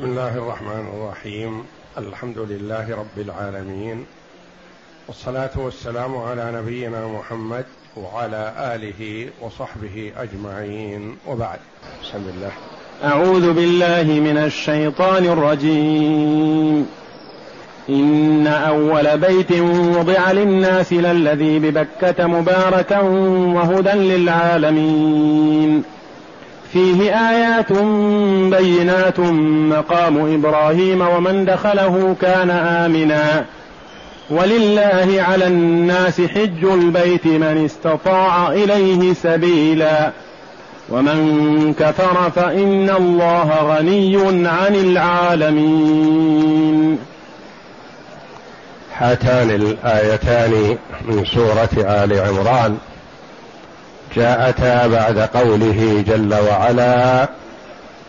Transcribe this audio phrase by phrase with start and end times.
[0.00, 1.62] بسم الله الرحمن الرحيم.
[1.98, 4.04] الحمد لله رب العالمين.
[5.08, 7.64] والصلاة والسلام على نبينا محمد
[7.96, 11.16] وعلى آله وصحبه أجمعين.
[11.28, 11.58] وبعد
[12.02, 12.50] بسم الله.
[13.04, 16.86] أعوذ بالله من الشيطان الرجيم.
[17.88, 19.52] إن أول بيت
[19.96, 23.00] وضع للناس للذي ببكة مباركا
[23.54, 25.84] وهدى للعالمين.
[26.72, 27.72] فيه آيات
[28.58, 29.20] بينات
[29.70, 33.44] مقام إبراهيم ومن دخله كان آمنا.
[34.30, 40.10] ولله على الناس حج البيت من استطاع إليه سبيلا.
[40.90, 44.16] ومن كفر فإن الله غني
[44.48, 46.30] عن العالمين.
[48.96, 50.78] هاتان الآيتان
[51.08, 52.76] من سورة آل عمران.
[54.16, 57.28] جاءتا بعد قوله جل وعلا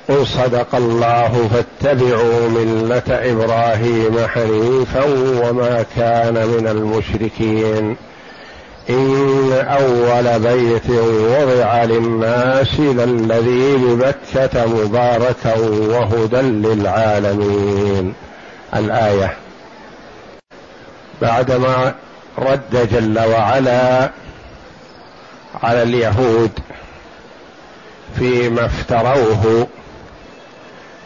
[0.10, 5.04] قل صدق الله فاتبعوا ملة إبراهيم حنيفا
[5.44, 7.98] وما كان من المشركين.
[8.90, 18.14] إن أول بيت وضع للناس للذي ببكة مباركا وهدى للعالمين.
[18.76, 19.34] الآية
[21.22, 21.94] بعدما
[22.38, 24.10] رد جل وعلا
[25.64, 26.52] على اليهود
[28.20, 29.68] فيما افتروه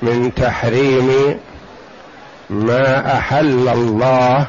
[0.01, 1.39] من تحريم
[2.49, 4.47] ما أحل الله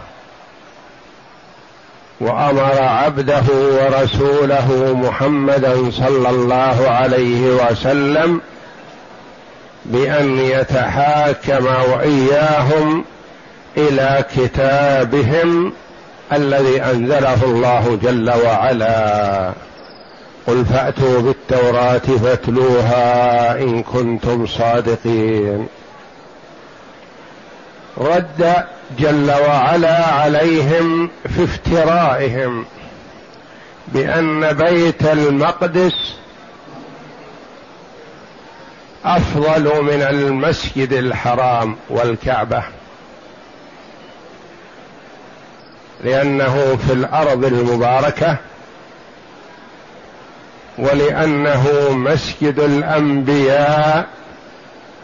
[2.20, 8.40] وأمر عبده ورسوله محمدا صلى الله عليه وسلم
[9.84, 13.04] بأن يتحاكم وإياهم
[13.76, 15.72] إلى كتابهم
[16.32, 19.52] الذي أنزله الله جل وعلا.
[20.46, 25.66] قل فأتوا بالتوراة فاتلوها إن كنتم صادقين.
[27.98, 28.64] رد
[28.98, 32.64] جل وعلا عليهم في افترائهم
[33.88, 36.14] بأن بيت المقدس
[39.04, 42.62] أفضل من المسجد الحرام والكعبة
[46.04, 48.36] لأنه في الأرض المباركة
[50.78, 54.06] ولأنه مسجد الأنبياء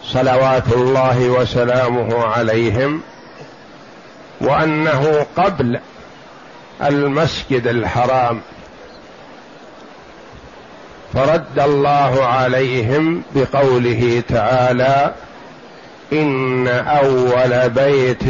[0.04, 3.02] صلوات الله وسلامه عليهم
[4.40, 5.80] وأنه قبل
[6.82, 8.40] المسجد الحرام.
[11.14, 15.14] فرد الله عليهم بقوله تعالى
[16.12, 18.28] إن أول بيت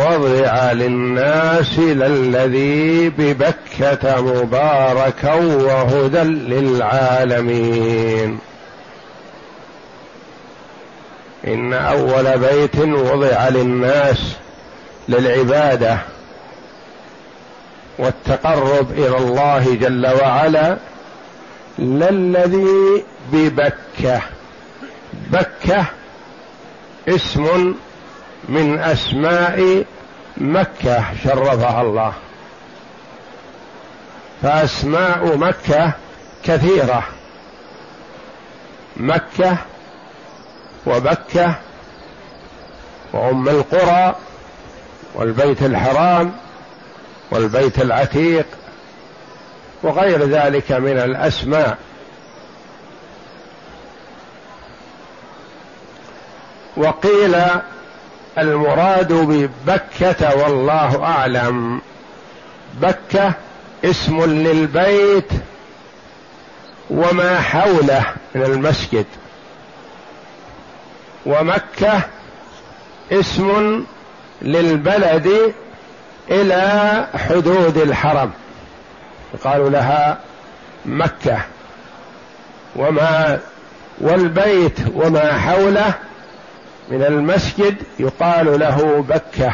[0.00, 6.22] وضع للناس للذي ببكة مباركا وهدى
[6.54, 6.78] للعالمين.
[11.46, 14.36] إن أول بيت وضع للناس
[15.08, 15.98] للعبادة
[17.98, 20.76] والتقرب إلى الله جل وعلا
[21.78, 24.20] للذي ببكة.
[25.30, 25.86] بكة
[27.08, 27.74] اسم
[28.48, 29.84] من أسماء
[30.36, 32.12] مكة شرفها الله.
[34.42, 35.92] فأسماء مكة
[36.44, 37.02] كثيرة.
[38.96, 39.56] مكة
[40.86, 41.54] وبكة
[43.12, 44.14] وأم القرى
[45.14, 46.32] والبيت الحرام
[47.30, 48.46] والبيت العتيق
[49.82, 51.78] وغير ذلك من الأسماء.
[56.76, 57.36] وقيل
[58.38, 61.80] المراد ببكة والله أعلم.
[62.80, 63.32] بكة
[63.84, 65.28] اسم للبيت
[66.90, 69.06] وما حوله من المسجد.
[71.26, 72.00] ومكة
[73.12, 73.84] اسم
[74.42, 75.54] للبلد
[76.30, 78.30] إلى حدود الحرم.
[79.44, 80.18] قالوا لها
[80.86, 81.38] مكة.
[82.76, 83.38] وما
[84.00, 85.94] والبيت وما حوله
[86.88, 89.52] من المسجد يقال له بكة.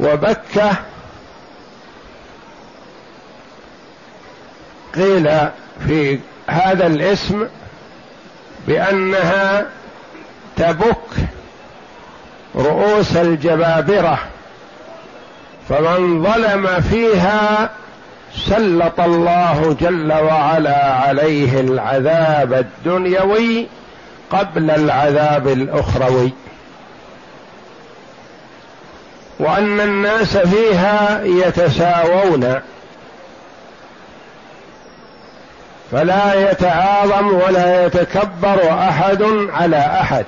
[0.00, 0.72] وبكة
[4.94, 5.30] قيل
[5.86, 7.48] في هذا الاسم
[8.68, 9.66] بأنها
[10.56, 10.96] تبك
[12.56, 14.18] رؤوس الجبابرة
[15.68, 17.70] فمن ظلم فيها
[18.36, 23.66] سلط الله جل وعلا عليه العذاب الدنيوي
[24.30, 26.32] قبل العذاب الأخروي.
[29.38, 32.60] وأن الناس فيها يتساوون.
[35.92, 40.24] فلا يتعاظم ولا يتكبر أحد على أحد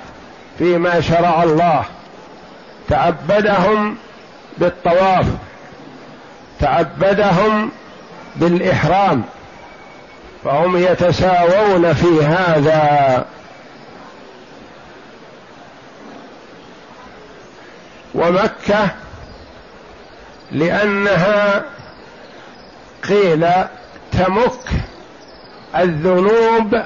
[0.57, 1.83] فيما شرع الله.
[2.89, 3.97] تعبدهم
[4.57, 5.25] بالطواف.
[6.59, 7.71] تعبدهم
[8.35, 9.23] بالإحرام
[10.43, 13.25] فهم يتساوون في هذا.
[18.15, 18.89] ومكة
[20.51, 21.63] لأنها
[23.09, 23.47] قيل
[24.11, 24.69] تمك
[25.77, 26.81] الذنوب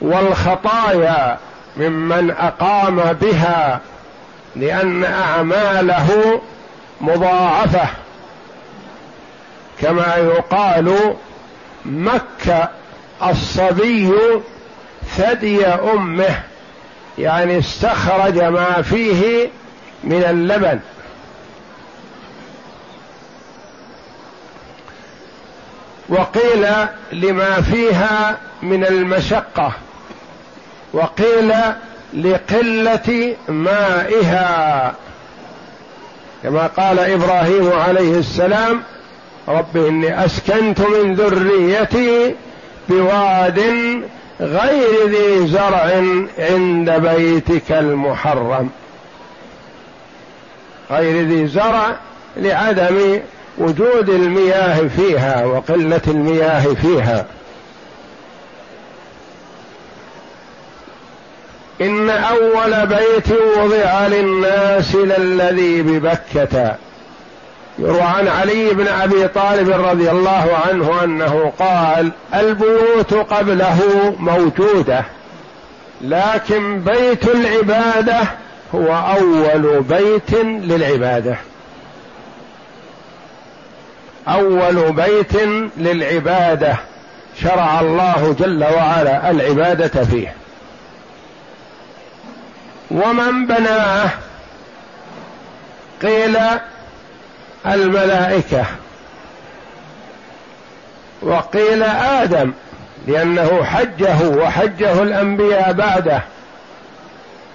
[0.00, 1.38] والخطايا
[1.76, 3.80] ممن أقام بها
[4.56, 6.40] لأن أعماله
[7.00, 7.88] مضاعفة.
[9.82, 11.14] كما يقال
[11.84, 12.68] مك
[13.26, 14.12] الصبي
[15.16, 16.42] ثدي أمه
[17.18, 19.48] يعني استخرج ما فيه
[20.04, 20.80] من اللبن.
[26.08, 26.66] وقيل
[27.12, 29.72] لما فيها من المشقة
[30.92, 31.54] وقيل
[32.14, 34.94] لقلة مائها.
[36.42, 38.82] كما قال إبراهيم عليه السلام
[39.48, 42.34] رب إني أسكنت من ذريتي
[42.88, 43.60] بواد
[44.40, 46.02] غير ذي زرع
[46.38, 48.70] عند بيتك المحرم.
[50.90, 51.96] غير ذي زرع
[52.36, 53.20] لعدم
[53.58, 57.26] وجود المياه فيها وقلة المياه فيها.
[61.80, 66.76] إن أول بيت وضع للناس للذي ببكة.
[67.78, 73.78] يروى عن علي بن أبي طالب رضي الله عنه أنه قال البيوت قبله
[74.18, 75.04] موجودة
[76.00, 78.20] لكن بيت العبادة
[78.74, 81.36] هو أول بيت للعبادة.
[84.28, 85.34] أول بيت
[85.76, 86.76] للعبادة
[87.42, 90.34] شرع الله جل وعلا العبادة فيه.
[92.90, 94.10] ومن بناه؟
[96.02, 96.38] قيل
[97.66, 98.64] الملائكة.
[101.22, 102.52] وقيل آدم
[103.06, 106.22] لأنه حجه وحجه الأنبياء بعده.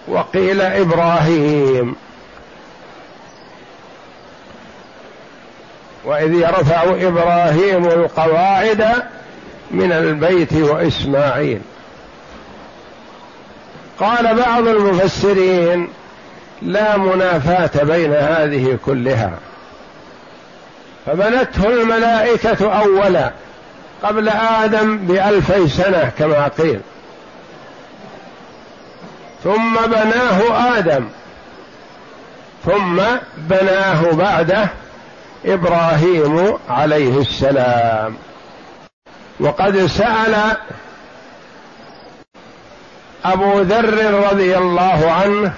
[0.08, 1.96] وقيل إبراهيم.
[6.06, 8.94] وإذ يرفع إبراهيم القواعد
[9.72, 11.62] من البيت وإسماعيل.
[14.00, 15.90] قال بعض المفسرين
[16.62, 19.40] لا منافاة بين هذه كلها.
[21.08, 23.32] فبنته الملائكة أولا
[24.04, 26.80] قبل آدم بألفي سنة كما قيل.
[29.44, 31.08] ثم بناه آدم.
[32.66, 33.02] ثم
[33.38, 34.68] بناه بعده
[35.46, 38.16] إبراهيم عليه السلام.
[39.40, 40.58] وقد سأل
[43.26, 45.54] أبو ذر رضي الله عنه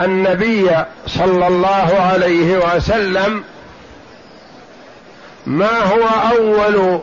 [0.00, 0.70] النبي
[1.06, 3.44] صلى الله عليه وسلم
[5.46, 7.00] ما هو أول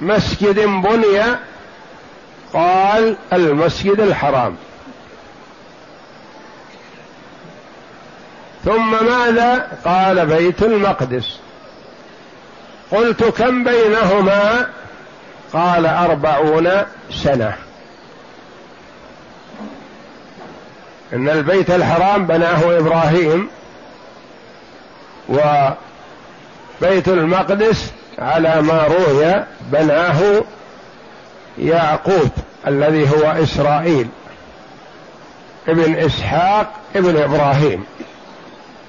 [0.00, 1.36] مسجد بني؟
[2.52, 4.56] قال المسجد الحرام.
[8.64, 11.38] ثم ماذا؟ قال بيت المقدس.
[12.90, 14.66] قلت كم بينهما؟
[15.52, 16.70] قال أربعون
[17.10, 17.56] سنة.
[21.12, 23.48] إن البيت الحرام بناه إبراهيم
[26.82, 30.42] وبيت المقدس على ما روي بناه
[31.58, 32.30] يعقوب
[32.66, 34.08] الذي هو إسرائيل
[35.68, 37.84] ابن إسحاق ابن إبراهيم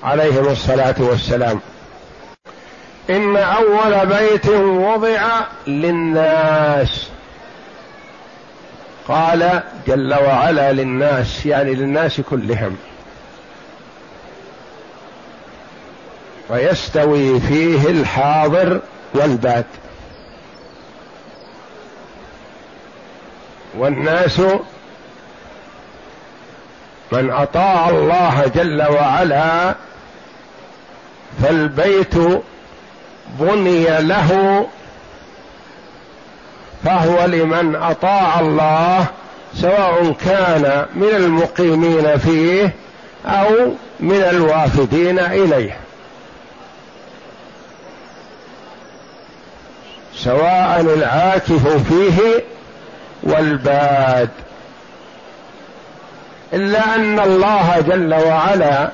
[0.03, 1.59] عليهم الصلاة والسلام.
[3.09, 7.09] إن أول بيت وضع للناس.
[9.07, 12.77] قال جل وعلا للناس يعني للناس كلهم.
[16.51, 18.79] ويستوي فيه الحاضر
[19.13, 19.65] والباد
[23.77, 24.39] والناس
[27.11, 29.75] من أطاع الله جل وعلا
[31.43, 32.15] فالبيت
[33.39, 34.67] بني له
[36.85, 39.05] فهو لمن أطاع الله
[39.55, 42.73] سواء كان من المقيمين فيه
[43.25, 45.80] أو من الوافدين إليه.
[50.23, 52.43] سواء العاكف فيه
[53.23, 54.29] والباد.
[56.53, 58.89] إلا أن الله جل وعلا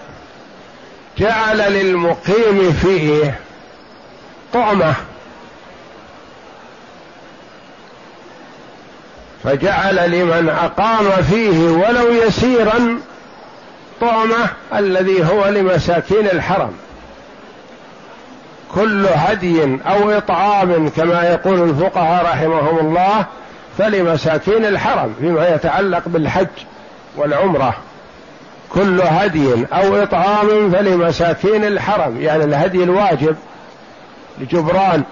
[1.17, 3.39] جعل للمقيم فيه
[4.53, 4.93] طعمة.
[9.43, 13.00] فجعل لمن أقام فيه ولو يسيرا
[14.01, 16.74] طعمة الذي هو لمساكين الحرم.
[18.75, 23.25] كل هدي أو إطعام كما يقول الفقهاء رحمهم الله
[23.77, 26.47] فلمساكين الحرم فيما يتعلق بالحج
[27.17, 27.75] والعمرة.
[28.74, 33.36] كل هدي أو إطعام فلمساكين الحرم يعني الهدي الواجب
[34.39, 35.03] لجبران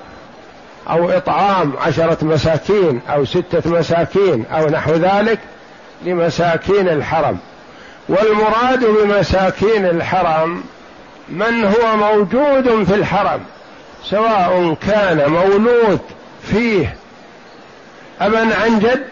[0.90, 5.40] أو إطعام عشرة مساكين أو ستة مساكين أو نحو ذلك
[6.06, 7.38] لمساكين الحرم.
[8.10, 10.64] والمراد بمساكين الحرم
[11.30, 13.40] من هو موجود في الحرم
[14.04, 16.00] سواء كان مولود
[16.44, 16.96] فيه
[18.22, 19.08] أبا عن جد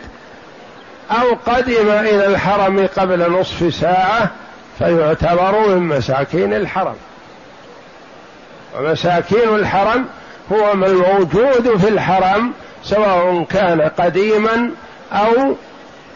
[1.12, 4.32] أو قدم إلى الحرم قبل نصف ساعة
[4.80, 6.96] فيعتبر من مساكين الحرم.
[8.78, 10.06] ومساكين الحرم
[10.52, 12.54] هو من موجود في الحرم
[12.84, 14.70] سواء كان قديما
[15.14, 15.56] أو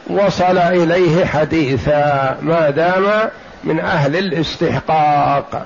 [0.09, 3.29] وصل إليه حديثا ما دام
[3.63, 5.65] من أهل الاستحقاق.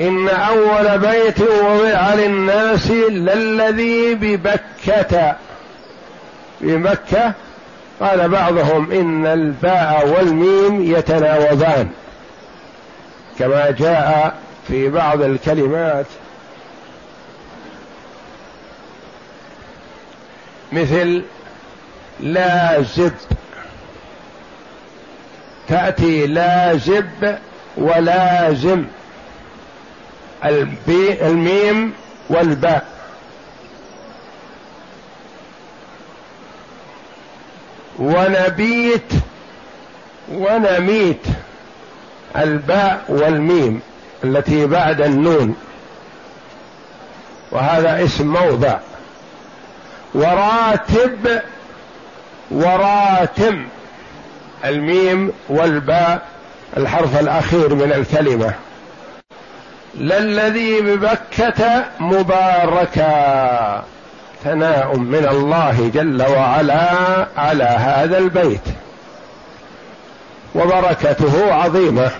[0.00, 5.36] إن أول بيت وضع للناس للذي ببكة.
[6.60, 7.32] بمكة
[8.00, 11.90] قال بعضهم إن الباء والميم يتناوبان
[13.38, 14.36] كما جاء
[14.68, 16.06] في بعض الكلمات.
[20.72, 21.22] مثل
[22.20, 23.12] لازب
[25.68, 27.38] تأتي لازب
[27.76, 29.03] ولازم البي
[30.44, 31.92] الميم
[32.28, 32.86] والباء.
[37.98, 39.12] ونبيت
[40.32, 41.26] ونميت.
[42.36, 43.80] الباء والميم
[44.24, 45.56] التي بعد النون.
[47.50, 48.78] وهذا اسم موضع.
[50.14, 51.40] وراتب
[52.50, 53.66] وراتم.
[54.64, 56.26] الميم والباء
[56.76, 58.54] الحرف الأخير من الكلمة.
[59.98, 63.82] للذي ببكة مباركا.
[64.44, 66.88] ثناء من الله جل وعلا
[67.36, 68.68] على هذا البيت.
[70.54, 72.10] وبركته عظيمة.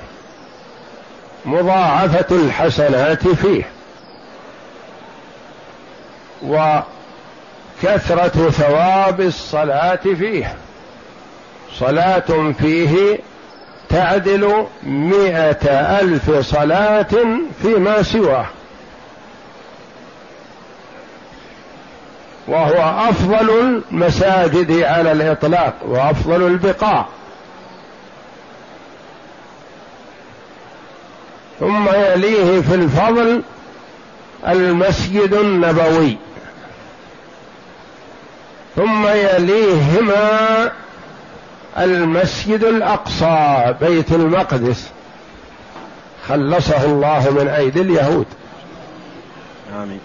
[1.44, 3.62] مضاعفة الحسنات فيه.
[7.82, 10.54] وكثرة ثواب الصلاة فيه.
[11.78, 13.18] صلاة فيه
[13.94, 15.70] تعدل مئة
[16.00, 17.06] ألف صلاة
[17.62, 18.46] فيما سواه.
[22.48, 27.06] وهو أفضل المساجد على الإطلاق وأفضل البقاع.
[31.60, 33.42] ثم يليه في الفضل
[34.48, 36.16] المسجد النبوي.
[38.76, 40.70] ثم يليهما
[41.78, 44.88] المسجد الأقصى بيت المقدس.
[46.28, 48.26] خلصه الله من أيدي اليهود.
[49.76, 50.00] آمين.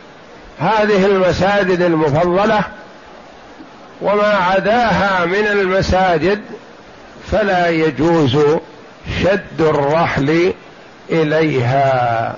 [0.60, 2.62] هذه المساجد المفضلة
[4.02, 6.42] وما عداها من المساجد
[7.32, 8.38] فلا يجوز
[9.24, 10.54] شد الرحل
[11.10, 12.36] إليها.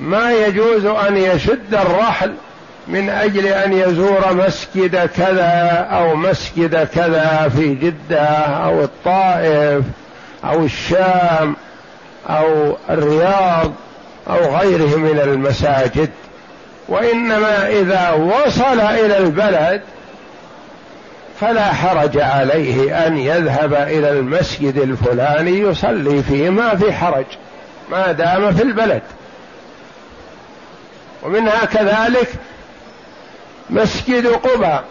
[0.00, 2.34] ما يجوز أن يشد الرحل
[2.88, 9.84] من أجل أن يزور مسجد كذا أو مسجد كذا في جدة أو الطائف
[10.44, 11.56] أو الشام
[12.28, 13.72] أو الرياض
[14.30, 16.10] أو غيره من المساجد.
[16.88, 19.82] وإنما إذا وصل إلى البلد
[21.40, 26.50] فلا حرج عليه أن يذهب إلى المسجد الفلاني يصلي فيه.
[26.50, 27.26] ما في حرج
[27.90, 29.02] ما دام في البلد.
[31.22, 32.28] ومنها كذلك
[33.72, 34.84] مسجد قباء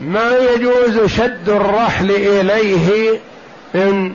[0.00, 3.20] ما يجوز شد الرحل إليه
[3.74, 4.12] من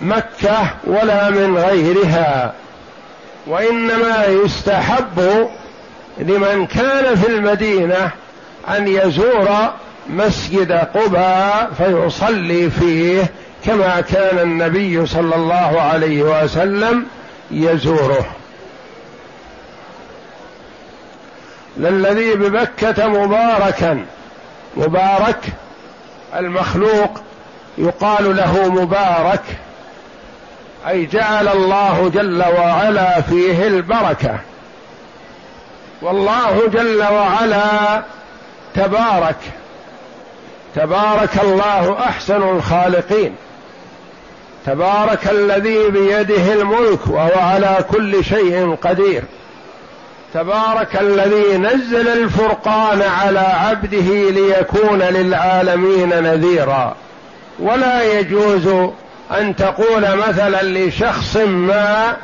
[0.00, 2.54] مكة ولا من غيرها
[3.46, 5.48] وإنما يستحب
[6.18, 8.10] لمن كان في المدينة
[8.68, 9.48] أن يزور
[10.08, 13.30] مسجد قباء فيصلي فيه
[13.64, 17.06] كما كان النبي صلى الله عليه وسلم
[17.50, 18.26] يزوره.
[21.76, 24.06] للذي ببكة مباركا.
[24.76, 25.40] مبارك
[26.36, 27.20] المخلوق
[27.78, 29.42] يقال له مبارك
[30.88, 34.38] أي جعل الله جل وعلا فيه البركة.
[36.02, 38.02] والله جل وعلا
[38.74, 39.36] تبارك
[40.74, 43.36] تبارك الله أحسن الخالقين.
[44.66, 49.22] تبارك الذي بيده الملك وهو على كل شيء قدير.
[50.34, 56.96] تبارك الذي نزل الفرقان على عبده ليكون للعالمين نذيرا.
[57.58, 58.66] ولا يجوز
[59.38, 62.16] أن تقول مثلا لشخص ما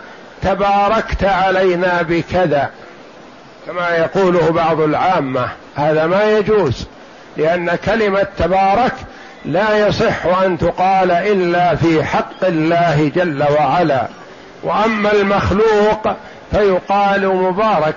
[0.43, 2.71] تباركت علينا بكذا
[3.67, 5.49] كما يقوله بعض العامة.
[5.77, 6.87] هذا ما يجوز
[7.37, 8.95] لأن كلمة تبارك
[9.45, 14.07] لا يصح أن تقال إلا في حق الله جل وعلا.
[14.63, 16.17] وأما المخلوق
[16.53, 17.97] فيقال مبارك.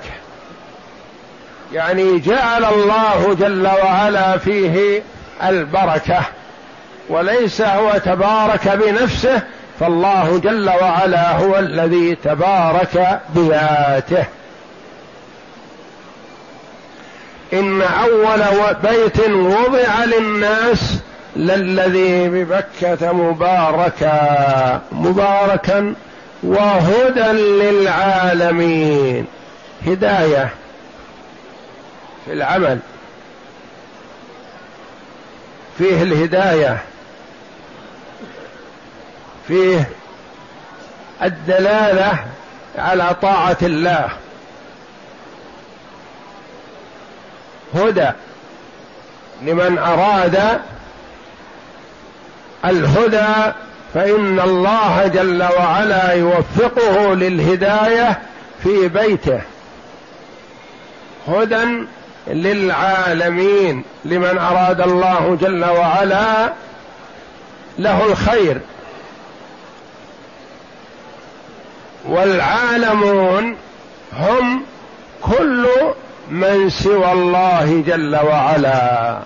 [1.74, 5.04] يعني جعل الله جل وعلا فيه
[5.44, 6.22] البركة
[7.10, 9.42] وليس هو تبارك بنفسه
[9.80, 14.26] فالله جل وعلا هو الذي تبارك بذاته.
[17.54, 18.44] إن أول
[18.84, 21.00] بيت وضع للناس
[21.36, 25.96] للذي ببكة مباركا مباركا
[26.46, 29.26] وهدى للعالمين.
[29.88, 30.50] هداية
[32.26, 32.80] في العمل.
[35.78, 36.84] فيه الهداية.
[39.48, 39.90] فيه
[41.24, 42.26] الدلالة
[42.78, 44.10] على طاعة الله.
[47.76, 48.12] هدى
[49.42, 50.62] لمن أراد
[52.66, 53.54] الهدى
[53.96, 58.20] فإن الله جل وعلا يوفقه للهداية
[58.64, 59.42] في بيته.
[61.28, 61.86] هدى
[62.28, 66.54] للعالمين لمن أراد الله جل وعلا
[67.80, 68.62] له الخير.
[72.06, 73.58] والعالمون
[74.14, 74.64] هم
[75.22, 75.68] كل
[76.30, 79.20] من سوى الله جل وعلا.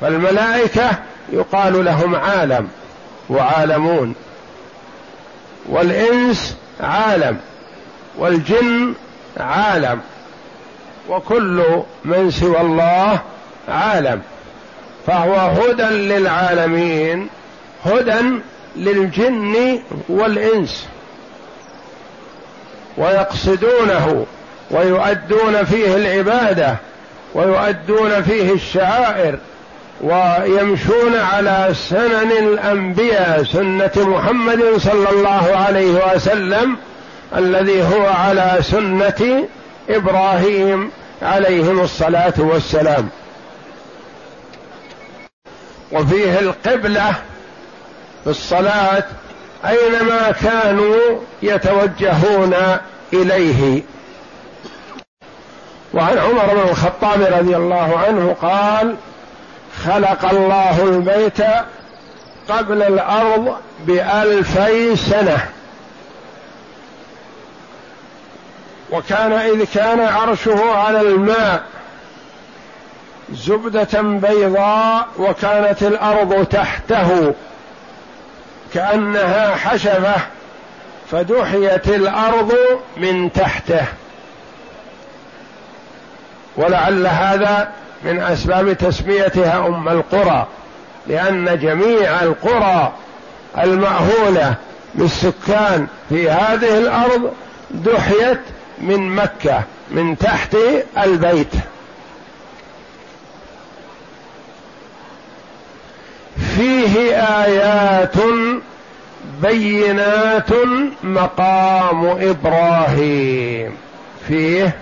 [0.00, 0.90] فالملائكه
[1.32, 2.68] يقال لهم عالم
[3.30, 4.14] وعالمون.
[5.68, 7.38] والإنس عالم
[8.18, 8.94] والجن
[9.36, 10.00] عالم
[11.08, 13.20] وكل من سوى الله
[13.68, 14.22] عالم.
[15.06, 17.28] فهو هدى للعالمين
[17.84, 18.20] هدى
[18.76, 20.86] للجن والإنس.
[22.96, 24.26] ويقصدونه
[24.70, 26.76] ويؤدون فيه العبادة
[27.34, 29.38] ويؤدون فيه الشعائر.
[30.02, 36.76] ويمشون على سنن الأنبياء سنة محمد صلى الله عليه وسلم
[37.36, 39.48] الذي هو على سنة
[39.90, 40.90] إبراهيم
[41.22, 43.08] عليهم الصلاة والسلام.
[45.92, 47.14] وفيه القبلة
[48.24, 49.04] في الصلاة
[49.64, 50.96] أينما كانوا
[51.42, 52.54] يتوجهون
[53.12, 53.82] إليه.
[55.94, 58.96] وعن عمر بن الخطاب رضي الله عنه قال
[59.84, 61.40] خلق الله البيت
[62.48, 63.56] قبل الأرض
[63.86, 65.48] بألفي سنة.
[68.90, 71.62] وكان إذ كان عرشه على الماء
[73.32, 77.34] زبدة بيضاء وكانت الأرض تحته
[78.74, 80.14] كأنها حشفة
[81.10, 82.54] فدحيت الأرض
[82.96, 83.84] من تحته.
[86.56, 87.72] ولعل هذا
[88.04, 90.46] من أسباب تسميتها أم القرى
[91.06, 92.92] لأن جميع القرى
[93.58, 94.54] المأهولة
[94.94, 97.32] بالسكان في هذه الأرض
[97.70, 98.40] دحيت
[98.78, 100.56] من مكة من تحت
[100.98, 101.52] البيت.
[106.56, 108.16] فيه آيات
[109.42, 110.50] بينات
[111.02, 113.76] مقام إبراهيم.
[114.28, 114.76] فيه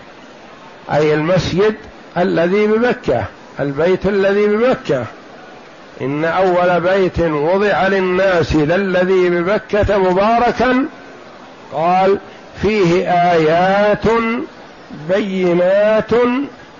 [0.93, 1.75] أي المسجد
[2.17, 3.25] الذي بمكة
[3.61, 5.05] البيت الذي بمكة.
[6.01, 10.85] إن أول بيت وضع للناس للذي بمكة مباركا.
[11.73, 12.19] قال
[12.63, 14.05] فيه آيات
[15.09, 16.11] بينات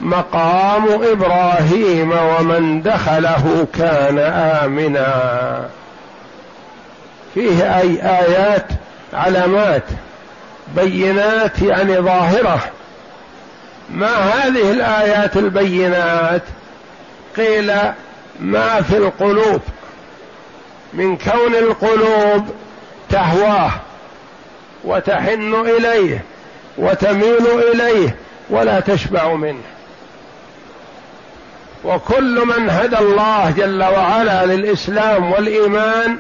[0.01, 5.69] مقام إبراهيم ومن دخله كان آمنا.
[7.35, 8.67] فيه أي آيات
[9.13, 9.85] علامات
[10.77, 12.61] بينات يعني ظاهرة.
[13.95, 16.43] ما هذه الآيات البينات؟
[17.37, 17.73] قيل
[18.41, 19.61] ما في القلوب.
[20.93, 22.47] من كون القلوب
[23.11, 23.71] تهواه
[24.85, 26.25] وتحن إليه
[26.79, 28.17] وتميل إليه
[28.51, 29.63] ولا تشبع منه.
[31.85, 36.19] وكل من هدى الله جل وعلا للإسلام والإيمان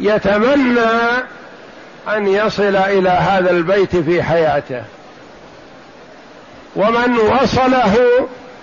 [0.00, 0.80] يتمنى
[2.16, 4.82] أن يصل إلى هذا البيت في حياته.
[6.78, 7.96] ومن وصله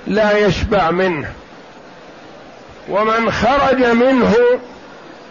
[0.07, 1.31] لا يشبع منه.
[2.89, 4.35] ومن خرج منه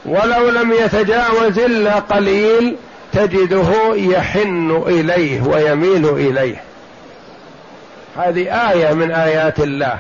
[0.05, 2.77] ولو لم يتجاوز إلا قليل
[3.13, 6.63] تجده يحن إليه ويميل إليه.
[8.17, 9.99] هذه آية من آيات الله.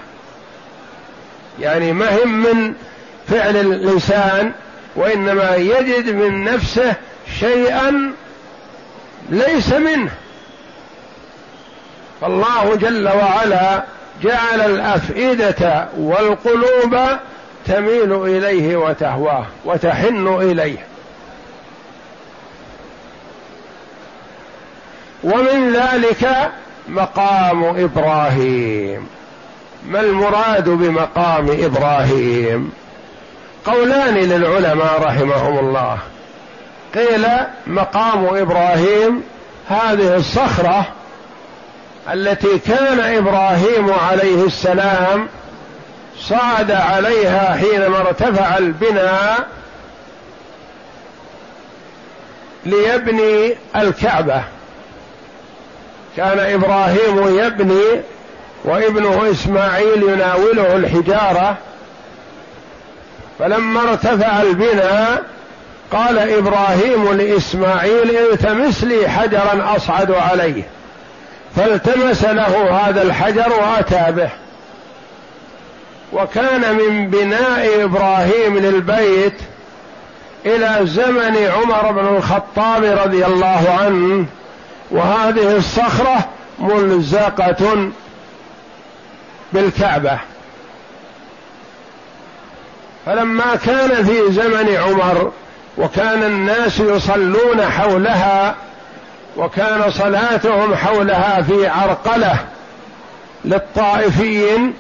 [1.61, 2.75] يعني ما هم من
[3.29, 4.53] فعل الإنسان
[4.97, 6.95] وإنما يجد من نفسه
[7.41, 8.13] شيئا
[9.31, 10.11] ليس منه.
[12.25, 13.83] فالله جل وعلا
[14.23, 16.99] جعل الأفئدة والقلوب
[17.67, 20.87] تميل إليه وتهواه وتحن إليه.
[25.25, 26.51] ومن ذلك
[26.89, 29.09] مقام إبراهيم.
[29.87, 32.73] ما المراد بمقام إبراهيم؟
[33.65, 35.99] قولان للعلماء رحمهم الله.
[36.95, 37.27] قيل
[37.67, 39.23] مقام إبراهيم
[39.69, 40.87] هذه الصخرة
[42.13, 45.29] التي كان إبراهيم عليه السلام
[46.21, 49.47] صعد عليها حينما ارتفع البناء
[52.67, 54.43] ليبني الكعبة.
[56.17, 58.03] كان إبراهيم يبني
[58.65, 61.57] وابنه إسماعيل يناوله الحجارة.
[63.39, 65.23] فلما ارتفع البناء
[65.93, 70.63] قال إبراهيم لإسماعيل التمس لي حجرا أصعد عليه.
[71.57, 74.29] فالتمس له هذا الحجر وآتى به.
[76.13, 79.35] وكان من بناء إبراهيم للبيت
[80.47, 84.27] إلى زمن عمر بن الخطاب رضي الله عنه
[84.91, 87.91] وهذه الصخرة ملزقة
[89.53, 90.19] بالكعبة.
[93.07, 95.33] فلما كان في زمن عمر
[95.79, 98.55] وكان الناس يصلون حولها
[99.37, 102.39] وكان صلاتهم حولها في عرقلة
[103.45, 104.75] للطائفين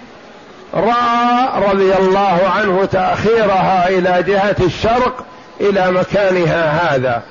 [0.74, 5.24] راى رضي الله عنه تأخيرها إلى جهة الشرق
[5.60, 7.22] إلى مكانها هذا.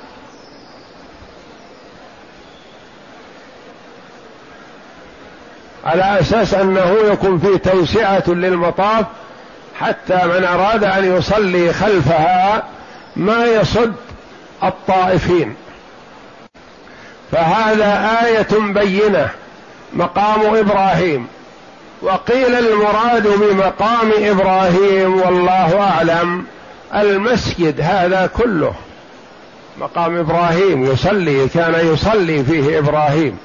[5.84, 9.06] على أساس أنه يكون فيه توسعة للمطاف
[9.80, 12.62] حتى من أراد أن يصلي خلفها
[13.16, 13.94] ما يصد
[14.62, 15.56] الطائفين.
[17.32, 19.28] فهذا آية بينة
[19.92, 21.26] مقام إبراهيم.
[22.02, 26.44] وقيل المراد بمقام إبراهيم والله أعلم
[26.94, 28.74] المسجد هذا كله.
[29.80, 33.38] مقام إبراهيم يصلي كان يصلي فيه إبراهيم.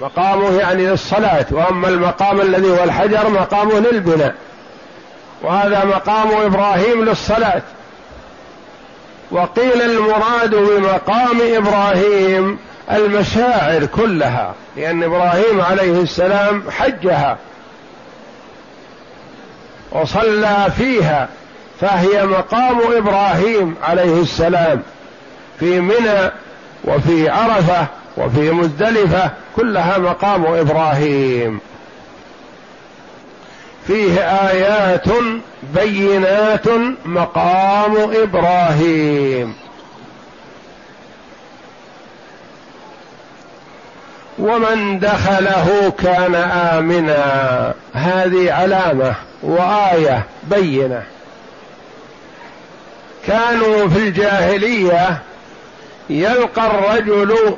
[0.00, 4.34] مقامه يعني للصلاة وأما المقام الذي هو الحجر مقامه للبناء.
[5.42, 7.62] وهذا مقام إبراهيم للصلاة.
[9.30, 12.58] وقيل المراد بمقام إبراهيم
[12.90, 17.38] المشاعر كلها لأن إبراهيم عليه السلام حجها
[19.92, 21.28] وصلى فيها
[21.80, 24.82] فهي مقام إبراهيم عليه السلام
[25.60, 26.30] في منى
[26.84, 31.60] وفي عرفة وفي مزدلفة كلها مقام إبراهيم.
[33.86, 35.06] فيه آيات
[35.74, 36.66] بينات
[37.04, 39.54] مقام إبراهيم.
[44.44, 47.74] ومن دخله كان آمنا.
[47.94, 51.02] هذه علامة وآية بينة.
[53.26, 55.18] كانوا في الجاهلية
[56.10, 57.56] يلقى الرجل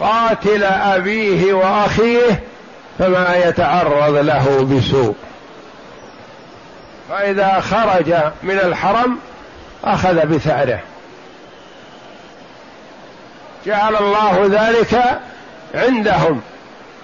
[0.00, 2.42] قاتل أبيه وأخيه
[2.98, 5.14] فما يتعرض له بسوء.
[7.10, 9.18] فإذا خرج من الحرم
[9.84, 10.80] أخذ بثأره.
[13.66, 15.20] جعل الله ذلك
[15.74, 16.40] عندهم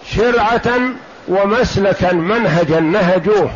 [0.07, 0.81] شرعة
[1.29, 3.51] ومسلكا منهجا نهجوه.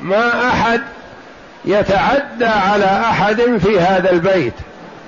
[0.00, 0.82] ما أحد
[1.64, 4.54] يتعدى على أحد في هذا البيت.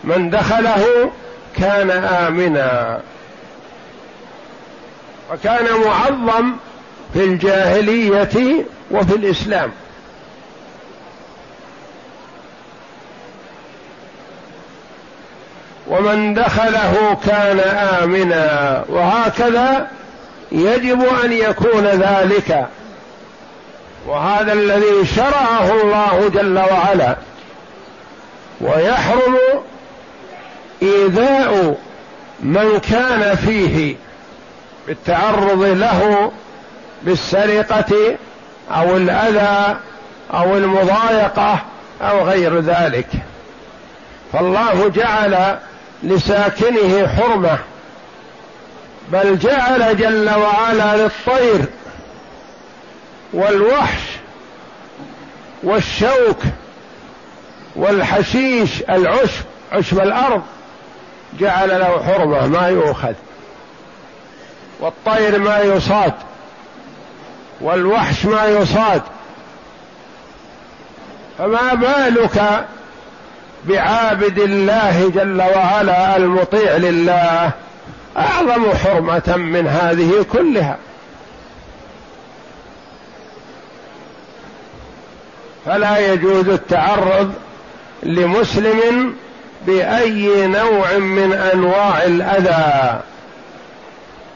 [0.05, 1.11] من دخله
[1.57, 3.01] كان آمنا.
[5.33, 6.53] وكان معظم
[7.15, 9.71] في الجاهلية وفي الإسلام.
[15.89, 17.61] ومن دخله كان
[18.01, 19.87] آمنا وهكذا
[20.53, 22.67] يجب أن يكون ذلك.
[24.07, 27.17] وهذا الذي شرعه الله جل وعلا.
[28.61, 29.39] ويحرم
[30.83, 31.77] إيذاء
[32.41, 33.97] من كان فيه
[34.87, 36.33] بالتعرض له
[37.03, 38.17] بالسرقة
[38.71, 39.77] أو الأذى
[40.35, 41.59] أو المضايقة
[42.03, 43.09] أو غير ذلك.
[44.33, 45.59] فالله جعل
[46.05, 47.59] لساكنه حرمة
[49.13, 51.65] بل جعل جل وعلا للطير
[53.33, 54.03] والوحش
[55.63, 56.39] والشوك
[57.77, 60.43] والحشيش العشب عشب الأرض
[61.41, 63.15] جعل له حرمة ما يؤخذ.
[64.81, 66.13] والطير ما يصاد
[67.61, 69.03] والوحش ما يصاد.
[71.39, 72.67] فما بالك
[73.69, 77.51] بعابد الله جل وعلا المطيع لله
[78.17, 80.77] أعظم حرمة من هذه كلها.
[85.67, 87.33] فلا يجوز التعرض
[88.03, 89.17] لمسلم
[89.67, 93.01] بأي نوع من أنواع الأذى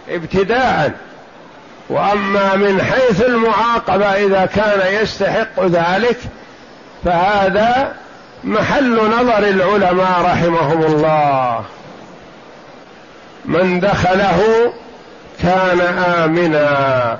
[0.08, 0.92] ابتداء.
[1.88, 6.18] وأما من حيث المعاقبة إذا كان يستحق ذلك
[7.04, 7.94] فهذا
[8.44, 11.64] محل نظر العلماء رحمهم الله.
[13.44, 14.72] من دخله
[15.42, 17.18] كان آمنا.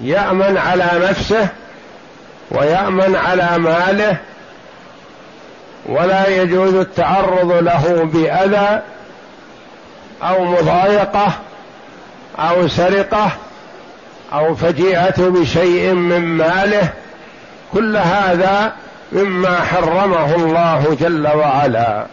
[0.00, 1.48] يأمن على نفسه
[2.50, 4.16] ويأمن على ماله.
[5.86, 8.82] ولا يجوز التعرض له بأذى
[10.22, 11.32] أو مضايقة
[12.38, 13.30] أو سرقة
[14.32, 16.88] أو فجيئة بشيء من ماله.
[17.72, 18.72] كل هذا
[19.12, 22.06] مما حرمه الله جل وعلا.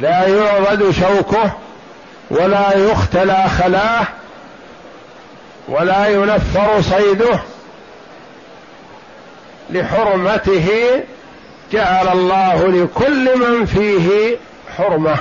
[0.00, 1.52] لا يعضد شوكه
[2.30, 4.06] ولا يختلى خلاه
[5.68, 7.40] ولا ينفر صيده.
[9.70, 10.70] لحرمته
[11.72, 14.36] جعل الله لكل من فيه
[14.78, 15.16] حرمة.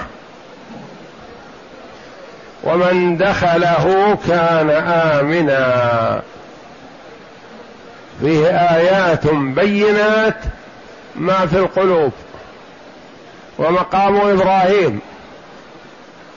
[2.64, 6.22] ومن دخله كان آمنا.
[8.22, 10.38] فيه آيات بينات
[11.16, 12.12] ما في القلوب
[13.60, 15.00] ومقام إبراهيم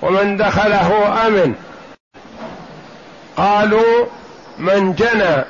[0.02, 1.54] ومن دخله آمن.
[3.36, 4.06] قالوا
[4.58, 5.44] من جنى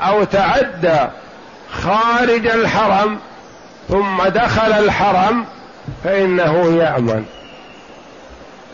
[0.00, 0.98] أو تعدى
[1.70, 3.18] خارج الحرم
[3.88, 5.44] ثم دخل الحرم
[6.04, 7.24] فإنه يأمن.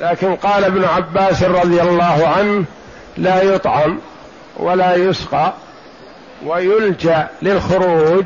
[0.00, 2.64] لكن قال ابن عباس رضي الله عنه
[3.16, 3.98] لا يطعم
[4.56, 5.52] ولا يسقى
[6.44, 8.24] ويلجأ للخروج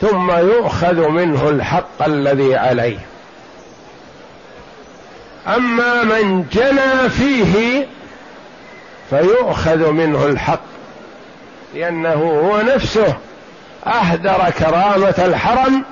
[0.00, 2.98] ثم يؤخذ منه الحق الذي عليه.
[5.46, 7.86] أما من جنى فيه
[9.10, 10.60] فيؤخذ منه الحق
[11.74, 13.14] لأنه هو نفسه
[13.86, 15.84] أهدر كرامة الحرم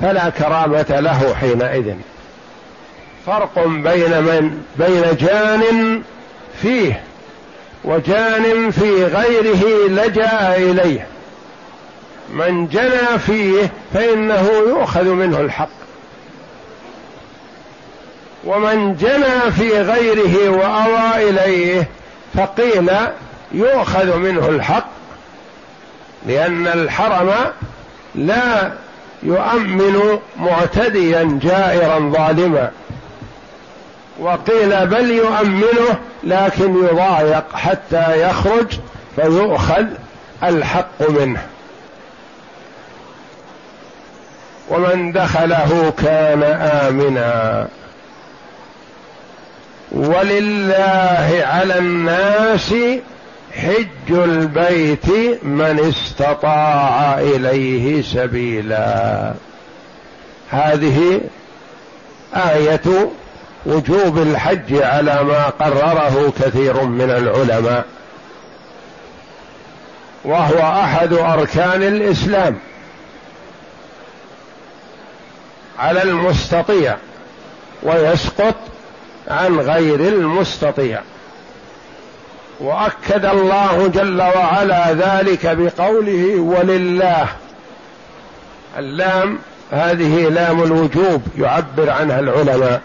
[0.00, 1.94] فلا كرامة له حينئذ.
[3.26, 6.02] فرق بين من بين جان
[6.62, 7.02] فيه
[7.84, 11.06] وجان في غيره لجأ إليه.
[12.30, 15.68] من جنى فيه فإنه يؤخذ منه الحق.
[18.44, 21.88] ومن جنى في غيره وأوى إليه
[22.34, 22.90] فقيل
[23.52, 24.88] يؤخذ منه الحق
[26.26, 27.30] لأن الحرم
[28.14, 28.72] لا
[29.22, 32.70] يؤمن معتديا جائرا ظالما.
[34.22, 38.66] وقيل بل يؤمنه لكن يضايق حتى يخرج
[39.16, 39.84] فيؤخذ
[40.44, 41.46] الحق منه.
[44.70, 47.68] ومن دخله كان آمنا.
[49.92, 52.74] ولله على الناس
[53.52, 55.08] حج البيت
[55.42, 59.32] من استطاع إليه سبيلا.
[60.50, 61.20] هذه
[62.34, 63.10] آية
[63.66, 67.84] وجوب الحج على ما قرره كثير من العلماء.
[70.24, 72.58] وهو أحد أركان الإسلام.
[75.78, 76.96] على المستطيع
[77.82, 78.54] ويسقط
[79.28, 81.00] عن غير المستطيع.
[82.60, 87.28] وأكد الله جل وعلا ذلك بقوله ولله
[88.78, 89.38] اللام.
[89.70, 92.80] هذه لام الوجوب يعبر عنها العلماء.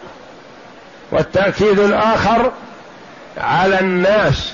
[1.11, 2.51] والتأكيد الآخر
[3.37, 4.53] على الناس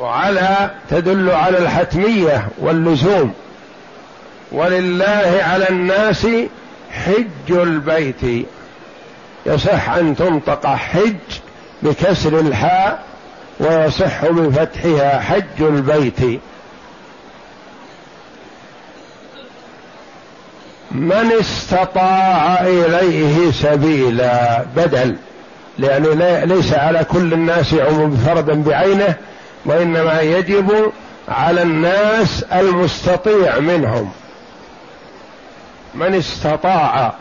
[0.00, 3.34] وعلى تدل على الحتمية واللزوم
[4.52, 6.26] ولله على الناس
[6.90, 8.46] حج البيت.
[9.46, 11.40] يصح أن تنطق حج
[11.82, 13.02] بكسر الحاء
[13.60, 16.40] ويصح بفتحها حج البيت.
[20.94, 25.16] من استطاع إليه سبيلا؟ بدل
[25.78, 29.14] لأنه ليس على كل الناس عموم فردا بعينه
[29.64, 30.92] وإنما يجب
[31.28, 34.12] على الناس المستطيع منهم.
[35.94, 37.12] من استطاع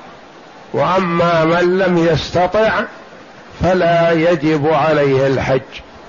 [0.73, 2.83] وأما من لم يستطع
[3.61, 5.61] فلا يجب عليه الحج.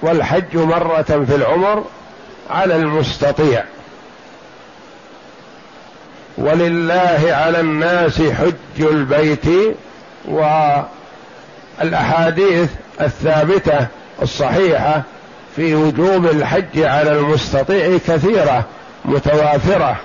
[0.03, 1.85] والحج مرة في العمر
[2.51, 3.65] على المستطيع.
[6.39, 9.77] ولله على الناس حج البيت
[11.81, 13.87] والأحاديث الثابتة
[14.23, 15.03] الصحيحة
[15.57, 18.65] في وجوب الحج على المستطيع كثيرة
[19.05, 19.97] متوافرة.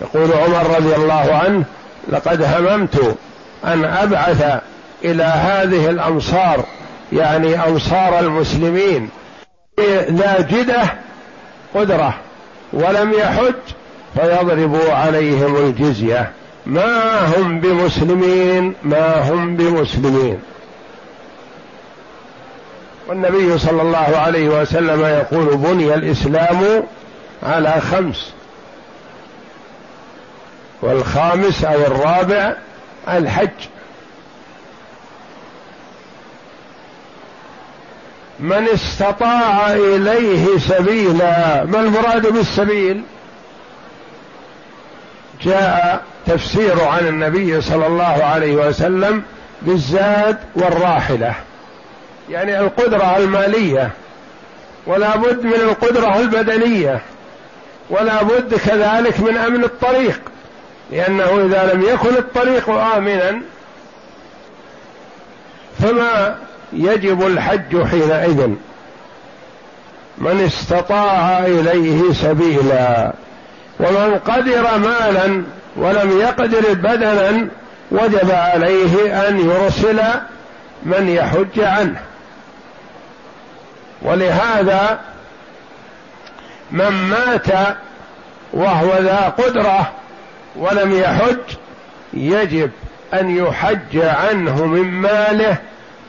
[0.00, 1.64] يقول عمر رضي الله عنه
[2.08, 3.16] لقد هممت
[3.64, 4.60] أن أبعث
[5.04, 6.64] إلى هذه الأمصار
[7.12, 9.08] يعني أمصار المسلمين
[10.10, 10.40] ذا
[11.74, 12.14] قدرة.
[12.72, 13.54] ولم يحج
[14.14, 16.30] فيضربوا عليهم الجزية.
[16.66, 20.40] ما هم بمسلمين؟ ما هم بمسلمين.
[23.08, 26.82] والنبي صلى الله عليه وسلم يقول بني الإسلام
[27.42, 28.32] على خمس.
[30.82, 32.52] والخامس أو الرابع
[33.08, 33.48] الحج.
[38.40, 43.02] من استطاع إليه سبيلا ما المراد بالسبيل؟
[45.42, 49.22] جاء تفسير عن النبي صلى الله عليه وسلم
[49.62, 51.34] بالزاد والراحلة
[52.30, 53.90] يعني القدرة المالية
[54.86, 57.00] ولا بد من القدرة البدنية
[57.90, 60.20] ولا بد كذلك من أمن الطريق
[60.92, 63.40] لأنه إذا لم يكن الطريق امنا
[65.80, 66.36] فما
[66.76, 68.46] يجب الحج حينئذ.
[70.18, 73.12] من استطاع إليه سبيلا.
[73.80, 75.42] ومن قدر مالا
[75.76, 77.48] ولم يقدر بدنا
[77.90, 80.00] وجب عليه أن يرسل
[80.82, 82.00] من يحج عنه.
[84.02, 85.00] ولهذا
[86.70, 87.76] من مات
[88.52, 89.92] وهو ذا قدرة
[90.56, 91.56] ولم يحج
[92.14, 92.70] يجب
[93.14, 95.56] أن يحج عنه من ماله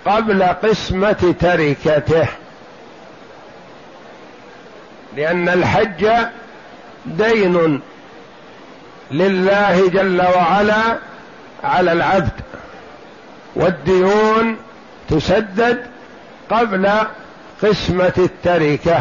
[0.07, 2.27] قبل قسمة تركته.
[5.15, 6.09] لأن الحج
[7.05, 7.81] دين
[9.11, 10.97] لله جل وعلا
[11.63, 12.41] على العبد.
[13.55, 14.57] والديون
[15.09, 15.85] تسدد
[16.49, 16.89] قبل
[17.61, 18.99] قسمة التركة.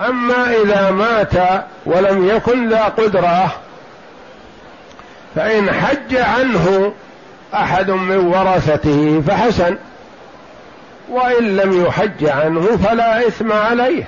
[0.00, 3.63] أما إذا مات ولم يكن ذا قدرة
[5.34, 6.92] فإن حج عنه
[7.54, 9.76] أحد من ورثته فحسن
[11.08, 14.04] وإن لم يحج عنه فلا إثم عليه.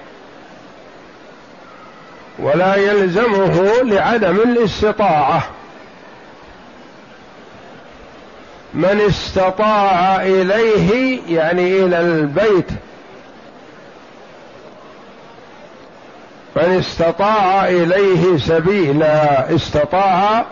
[2.39, 5.43] ولا يلزمه لعدم الاستطاعة.
[8.75, 12.71] من استطاع إليه يعني إلى البيت.
[16.57, 20.45] من استطاع إليه سبيلا استطاع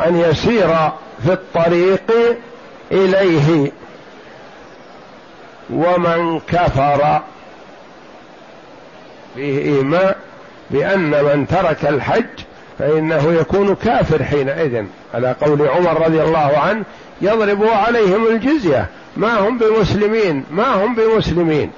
[0.00, 0.68] أن يسير
[1.24, 2.12] في الطريق
[2.92, 3.72] إليه.
[5.70, 7.20] ومن كفر
[9.34, 10.16] فيه ايماء
[10.70, 12.24] بأن من ترك الحج
[12.78, 14.84] فإنه يكون كافر حينئذ.
[15.14, 16.84] على قول عمر رضي الله عنه
[17.20, 18.86] يضرب عليهم الجزية.
[19.16, 21.70] ما هم بمسلمين؟ ما هم بمسلمين؟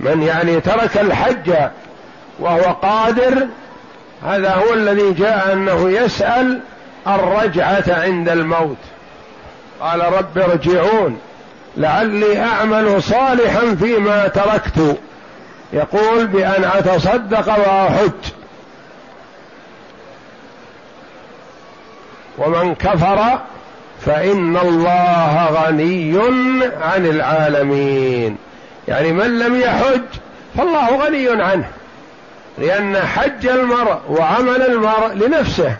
[0.00, 1.52] من يعني ترك الحج
[2.38, 3.46] وهو قادر
[4.24, 6.60] هذا هو الذي جاء أنه يسأل
[7.06, 8.76] الرجعة عند الموت.
[9.80, 11.18] قال رب ارجعون
[11.76, 14.98] لعلي أعمل صالحا فيما تركت.
[15.72, 18.32] يقول بأن أتصدق وأحج.
[22.38, 23.38] ومن كفر
[24.06, 26.18] فإن الله غني
[26.82, 28.36] عن العالمين.
[28.88, 30.02] يعني من لم يحج
[30.56, 31.70] فالله غني عنه.
[32.58, 35.76] لأن حج المرء وعمل المرء لنفسه.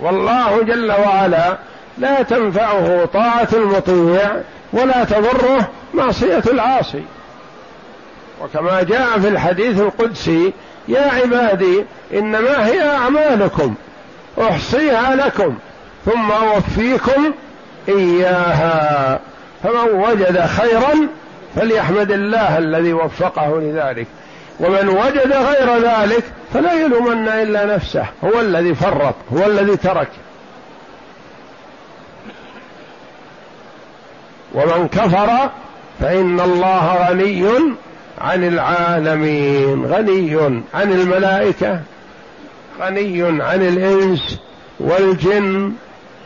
[0.00, 1.58] والله جل وعلا
[1.98, 4.36] لا تنفعه طاعة المطيع
[4.72, 7.02] ولا تضره معصية العاصي.
[8.42, 10.52] وكما جاء في الحديث القدسي
[10.88, 13.74] يا عبادي إنما هي أعمالكم
[14.40, 15.54] أحصيها لكم
[16.06, 17.32] ثم أوفيكم
[17.88, 19.20] إياها
[19.62, 21.08] فمن وجد خيرا
[21.56, 24.06] فليحمد الله الذي وفقه لذلك.
[24.60, 28.06] ومن وجد غير ذلك فلا يلومن إلا نفسه.
[28.24, 30.08] هو الذي فرط هو الذي ترك.
[34.54, 35.50] ومن كفر
[36.00, 37.48] فإن الله غني
[38.18, 39.86] عن العالمين.
[39.86, 41.80] غني عن الملائكة
[42.80, 44.38] غني عن الإنس
[44.80, 45.72] والجن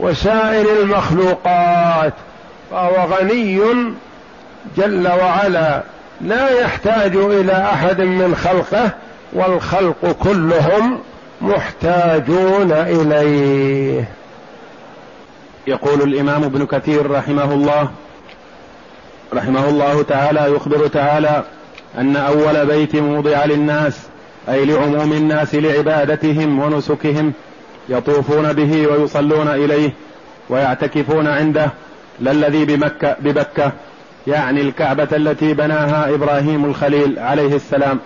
[0.00, 2.14] وسائر المخلوقات
[2.70, 3.60] فهو غني
[4.76, 5.82] جل وعلا.
[6.20, 8.90] لا يحتاج إلى أحد من خلقه
[9.32, 10.98] والخلق كلهم
[11.40, 14.08] محتاجون إليه.
[15.66, 17.90] يقول الإمام ابن كثير رحمه الله
[19.34, 21.44] رحمه الله تعالى يخبر تعالى
[21.98, 23.98] أن أول بيت وضع للناس
[24.48, 27.32] أي لعموم الناس لعبادتهم ونسكهم
[27.88, 29.90] يطوفون به ويصلون إليه
[30.48, 31.70] ويعتكفون عنده
[32.20, 33.72] للذي بمكة ببكة.
[34.26, 37.98] يعني الكعبة التي بناها إبراهيم الخليل عليه السلام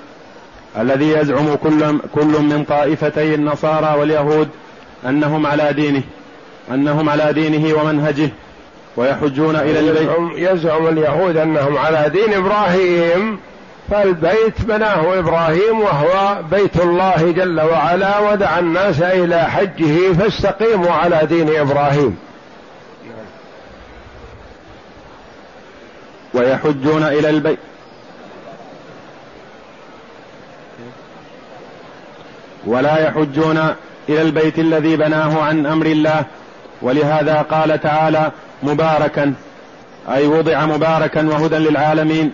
[0.78, 4.48] الذي يزعم كل كل من طائفتي النصارى واليهود
[5.06, 6.02] أنهم على دينه
[6.70, 8.30] أنهم على دينه ومنهجه
[8.96, 10.08] ويحجون إلى البيت.
[10.36, 13.38] يزعم, اليهود أنهم على دين إبراهيم
[13.90, 21.56] فالبيت بناه إبراهيم وهو بيت الله جل وعلا ودعا الناس إلى حجه فاستقيموا على دين
[21.56, 22.16] إبراهيم.
[26.35, 27.59] ويحجون إلى البيت.
[32.66, 33.59] ولا يحجون
[34.09, 36.24] إلى البيت الذي بناه عن أمر الله.
[36.82, 38.32] ولهذا قال تعالى
[38.62, 39.35] مباركا
[40.09, 42.32] أي وضع مباركا وهدى للعالمين.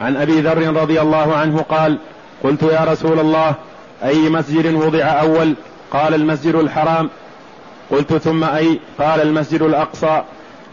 [0.00, 1.98] عن أبي ذر رضي الله عنه قال
[2.44, 3.54] قلت يا رسول الله
[4.04, 5.54] أي مسجد وضع أول؟
[5.90, 7.10] قال المسجد الحرام.
[7.90, 10.22] قلت ثم أي؟ قال المسجد الأقصى.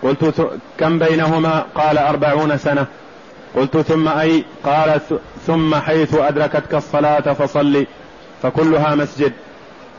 [0.04, 2.86] قلت كم بينهما؟ قال أربعون سنة.
[3.56, 5.02] قلت ثم أي؟ قال
[5.48, 7.88] ثم حيث أدركتك الصلاة فصلي.
[8.44, 9.34] فكلها مسجد.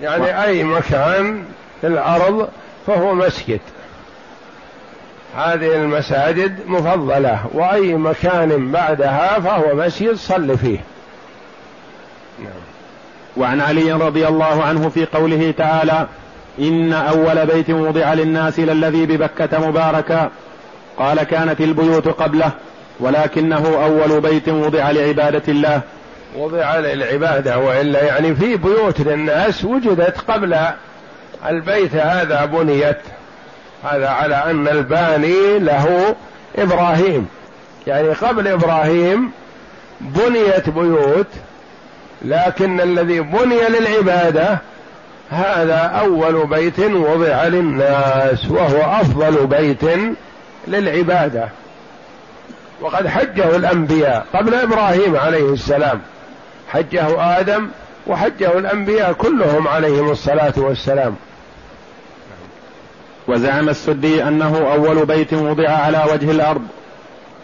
[0.02, 0.26] يعني و...
[0.26, 1.44] أي مكان
[1.80, 2.48] في الأرض
[2.86, 3.60] فهو مسجد.
[5.36, 10.78] هذه المساجد مفضلة وأي مكان بعدها فهو مسجد صل فيه.
[12.38, 12.52] نعم.
[13.36, 16.06] وعن علي رضي الله عنه في قوله تعالى
[16.60, 20.30] إن أول بيت وضع للناس للذي ببكة مباركا
[20.98, 22.50] قال كانت البيوت قبله
[23.00, 25.80] ولكنه أول بيت وضع لعبادة الله.
[26.36, 30.56] وضع للعبادة وإلا يعني في بيوت للناس وجدت قبل
[31.48, 32.98] البيت هذا بنيت.
[33.84, 36.16] هذا على أن الباني له
[36.58, 37.28] إبراهيم.
[37.86, 39.30] يعني قبل إبراهيم
[40.00, 41.26] بنيت بيوت
[42.22, 44.58] لكن الذي بني للعبادة
[45.30, 49.82] هذا أول بيت وضع للناس وهو أفضل بيت
[50.68, 51.48] للعبادة.
[52.80, 56.00] وقد حجه الأنبياء قبل إبراهيم عليه السلام.
[56.68, 57.68] حجه آدم
[58.06, 61.16] وحجه الأنبياء كلهم عليهم الصلاة والسلام.
[63.28, 66.62] وزعم السدي أنه أول بيت وضع على وجه الأرض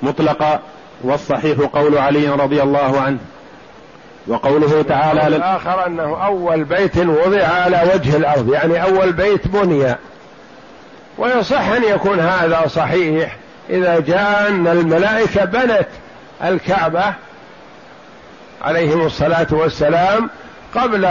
[0.03, 0.61] مطلقا
[1.03, 3.18] والصحيح قول علي رضي الله عنه.
[4.29, 9.97] وقوله تعالى الآخر أنه أول بيت وضع على وجه الأرض يعني أول بيت بني.
[11.18, 13.37] ويصح أن يكون هذا صحيح
[13.70, 15.89] إذا جاء أن الملائكة بنت
[16.45, 17.14] الكعبة
[18.62, 20.31] عليهم الصلاة والسلام
[20.74, 21.09] قبل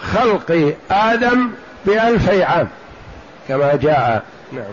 [0.00, 1.50] خلق آدم
[1.86, 2.68] بألفي عام
[3.48, 4.22] كما جاء.
[4.52, 4.64] نعم.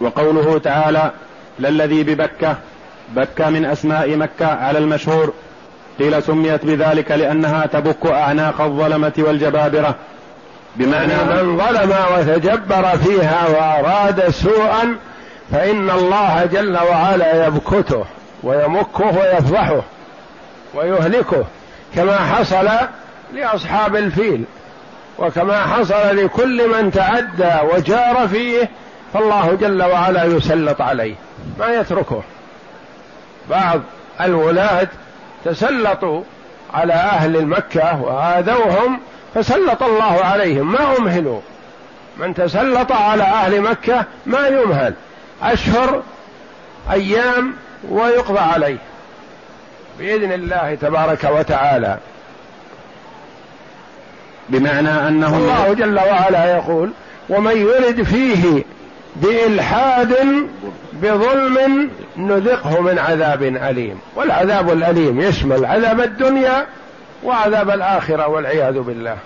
[0.00, 1.10] وقوله تعالى
[1.58, 2.56] للذي ببكة
[3.08, 5.32] بكة من أسماء مكة على المشهور
[5.98, 9.94] قيل سميت بذلك لأنها تبك أعناق الظلمة والجبابرة.
[10.76, 14.96] بمعنى من ظلم وتجبر فيها وأراد سوءا
[15.52, 18.04] فإن الله جل وعلا يبكته
[18.42, 19.82] ويمكه ويفضحه
[20.74, 21.44] ويهلكه
[21.94, 22.68] كما حصل
[23.34, 24.44] لأصحاب الفيل
[25.18, 28.70] وكما حصل لكل من تعدى وجار فيه
[29.14, 31.14] فالله جل وعلا يسلط عليه.
[31.58, 32.22] ما يتركه.
[33.50, 33.80] بعض
[34.20, 34.88] الولاة
[35.44, 36.22] تسلطوا
[36.74, 39.00] على أهل مكة وآذوهم
[39.34, 40.72] فسلط الله عليهم.
[40.72, 41.40] ما أمهلوا
[42.16, 44.94] من تسلط على أهل مكة ما يمهل.
[45.42, 46.02] أشهر
[46.90, 47.52] أيام
[47.90, 48.78] ويقضى عليه.
[49.98, 51.98] بإذن الله تبارك وتعالى.
[54.48, 56.90] بمعنى أنه الله جل وعلا يقول
[57.28, 58.64] ومن يرد فيه
[59.16, 60.16] بإلحاد
[60.92, 63.98] بظلم نذقه من عذاب أليم.
[64.16, 66.66] والعذاب الأليم يشمل عذاب الدنيا
[67.24, 69.16] وعذاب الآخرة والعياذ بالله.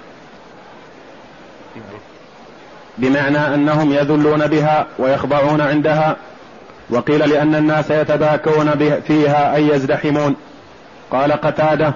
[2.99, 6.17] بمعنى أنهم يذلون بها ويخضعون عندها
[6.91, 10.37] وقيل لأن الناس يتباكون فيها أي يزدحمون.
[11.11, 11.93] قال قتادة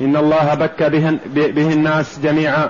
[0.00, 2.68] إن الله بك به, به الناس جميعا.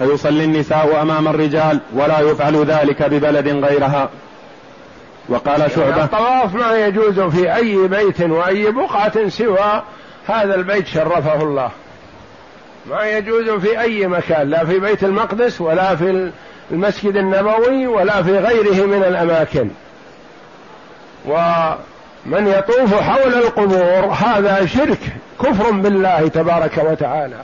[0.00, 4.08] فيصلي النساء أمام الرجال ولا يفعل ذلك ببلد غيرها.
[5.28, 9.82] وقال شعبة الطواف ما يجوز في أي بيت وأي بقعة سوى
[10.26, 11.70] هذا البيت شرفه الله.
[12.90, 16.30] ما يجوز في أي مكان لا في بيت المقدس ولا في
[16.70, 19.70] المسجد النبوي ولا في غيره من الأماكن.
[21.26, 25.00] ومن يطوف حول القبور هذا شرك
[25.44, 27.40] كفر بالله تبارك وتعالى.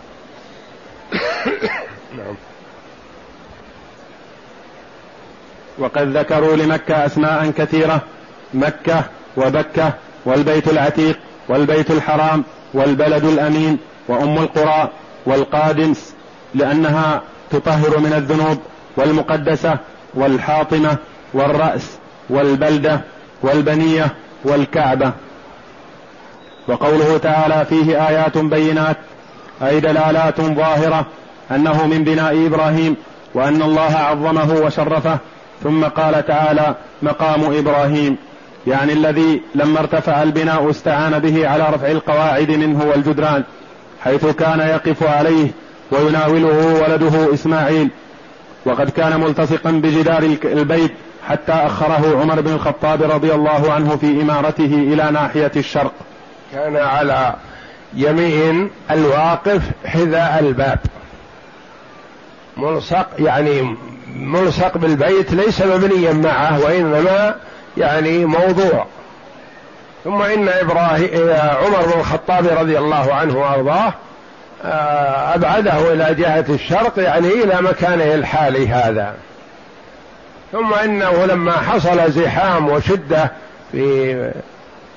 [5.78, 8.00] وقد ذكروا لمكة أسماء كثيرة
[8.54, 9.04] مكة
[9.36, 9.92] وبكة
[10.24, 11.18] والبيت العتيق
[11.48, 14.90] والبيت الحرام والبلد الأمين وأم القرى
[15.26, 16.14] والقادمس
[16.54, 18.58] لأنها تطهر من الذنوب
[18.96, 19.78] والمقدسة
[20.14, 20.96] والحاطمة
[21.34, 21.98] والرأس
[22.30, 23.00] والبلدة
[23.42, 24.06] والبنية
[24.44, 25.12] والكعبة.
[26.68, 28.96] وقوله تعالى فيه آيات بينات
[29.62, 31.06] أي دلالات ظاهرة
[31.50, 32.96] أنه من بناء إبراهيم
[33.34, 35.18] وأن الله عظمه وشرفه
[35.62, 38.16] ثم قال تعالى مقام إبراهيم
[38.66, 43.44] يعني الذي لما ارتفع البناء استعان به على رفع القواعد منه والجدران
[44.04, 45.50] حيث كان يقف عليه
[45.90, 47.90] ويناوله ولده إسماعيل.
[48.64, 50.92] وقد كان ملتصقا بجدار البيت
[51.28, 55.92] حتى أخره عمر بن الخطاب رضي الله عنه في إمارته إلى ناحية الشرق.
[56.52, 57.34] كان على
[57.94, 60.78] يمين الواقف حذاء الباب.
[62.56, 63.76] ملصق يعني
[64.20, 67.34] ملصق بالبيت ليس مبنيا معه وإنما
[67.76, 68.86] يعني موضوع.
[70.04, 71.30] ثم إن إبراهيم
[71.64, 73.94] عمر بن الخطاب رضي الله عنه وأرضاه
[74.64, 79.14] آه، أبعده إلى جهة الشرق يعني إلى مكانه الحالي هذا.
[80.52, 83.32] ثم إنه لما حصل زحام وشدة
[83.72, 84.32] في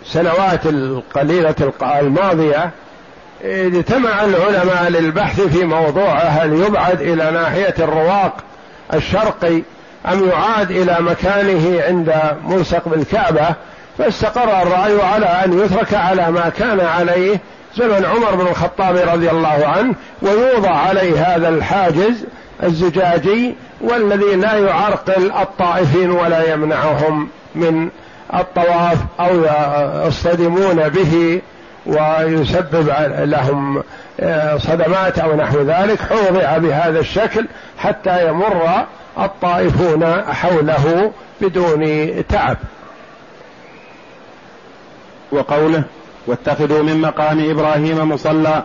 [0.05, 2.71] سنوات القليلة الماضية
[3.43, 8.37] اجتمع العلماء للبحث في موضوع هل يبعد إلى ناحية الرواق
[8.93, 9.61] الشرقي
[10.07, 12.13] أم يعاد إلى مكانه عند
[12.47, 13.47] ملصق بالكعبة
[13.97, 17.39] فاستقر الرأي على أن يترك على ما كان عليه
[17.75, 22.25] زمن عمر بن الخطاب رضي الله عنه ويوضع عليه هذا الحاجز
[22.63, 27.89] الزجاجي والذي لا يعرقل الطائفين ولا يمنعهم من
[28.33, 29.45] الطواف أو
[30.07, 31.41] يصطدمون به
[31.89, 33.83] ويسبب لهم
[34.19, 37.45] آه، صدمات أو نحو ذلك حوضع بهذا الشكل
[37.77, 38.85] حتى يمر
[39.19, 41.11] الطائفون حوله
[41.41, 42.57] بدون تعب
[45.31, 45.83] وقوله
[46.27, 48.63] واتخذوا من مقام إبراهيم مصلى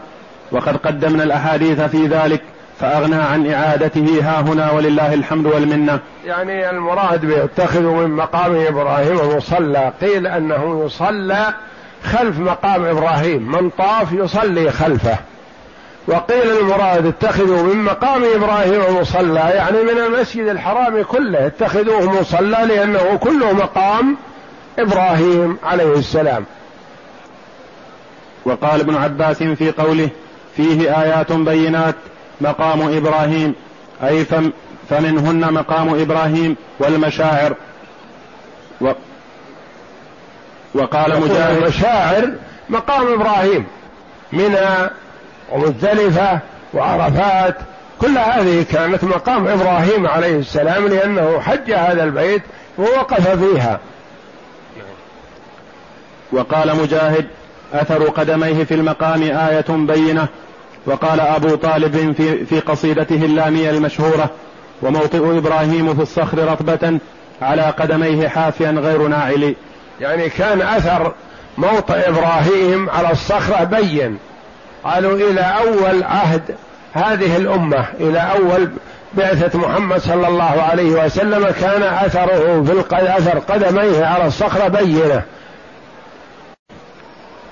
[0.53, 2.43] وقد قدمنا الأحاديث في ذلك
[2.81, 6.01] فأغنى عن إعادته ها هنا ولله الحمد والمنة.
[6.25, 11.55] يعني المراد باتخذوا من مقام إبراهيم مصلى قيل أنه يصلى
[12.05, 15.19] خلف مقام إبراهيم من طاف يصلي خلفه.
[16.09, 23.17] وقيل المراد اتخذوا من مقام إبراهيم مصلى يعني من المسجد الحرام كله اتخذوه مصلى لأنه
[23.17, 24.17] كله مقام
[24.79, 26.45] إبراهيم عليه السلام.
[28.45, 30.09] وقال ابن عباس في قوله
[30.57, 31.95] فيه آيات بينات
[32.41, 33.55] مقام إبراهيم
[34.03, 34.53] أي فم
[34.91, 37.55] فمنهن مقام إبراهيم والمشاعر
[38.81, 38.93] و
[40.75, 42.33] وقال مجاهد المشاعر
[42.69, 43.67] مقام إبراهيم
[44.33, 44.91] منى
[45.53, 46.39] ومزدلفة
[46.75, 47.57] وعرفات
[48.01, 52.43] كل هذه كانت مقام إبراهيم عليه السلام لأنه حج هذا البيت
[52.79, 53.81] ووقف فيها.
[56.33, 57.27] وقال مجاهد
[57.73, 60.29] أثر قدميه في المقام آية بينة.
[60.87, 64.31] وقال أبو طالب في, في قصيدته اللامية المشهورة
[64.83, 66.99] وموطئ إبراهيم في الصخر رطبة
[67.43, 69.55] على قدميه حافيا غير ناعل.
[70.01, 71.13] يعني كان أثر
[71.59, 74.19] موطئ إبراهيم على الصخرة بين.
[74.85, 76.43] قالوا إلى أول عهد
[76.93, 78.71] هذه الأمة إلى أول
[79.15, 85.23] بعثة محمد صلى الله عليه وسلم كان أثره في أثر قدميه على الصخرة بينة.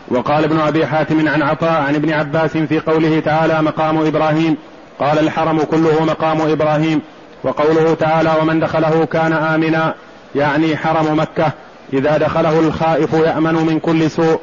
[0.08, 4.56] وقال ابن أبي حاتم عن عطاء عن ابن عباس في قوله تعالى مقام إبراهيم
[4.98, 7.02] قال الحرم كله مقام إبراهيم
[7.44, 9.94] وقوله تعالى ومن دخله كان آمنا
[10.34, 11.52] يعني حرم مكة.
[11.92, 14.40] إذا دخله الخائف يأمن من كل سوء.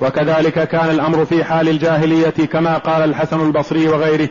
[0.00, 4.28] وكذلك كان الأمر في حال الجاهلية كما قال الحسن البصري وغيره.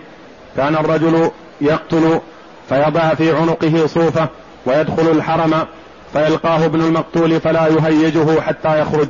[0.57, 2.19] كان الرجل يقتل
[2.69, 4.27] فيضع في عنقه صوفة
[4.65, 5.53] ويدخل الحرم
[6.13, 9.07] فيلقاه ابن المقتول فلا يهيجه حتى يخرج.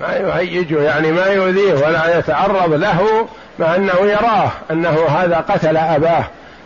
[0.00, 3.28] ما يهيجه يعني ما يؤذيه ولا يتعرض له
[3.58, 6.24] مع أنه يراه أنه هذا قتل أباه.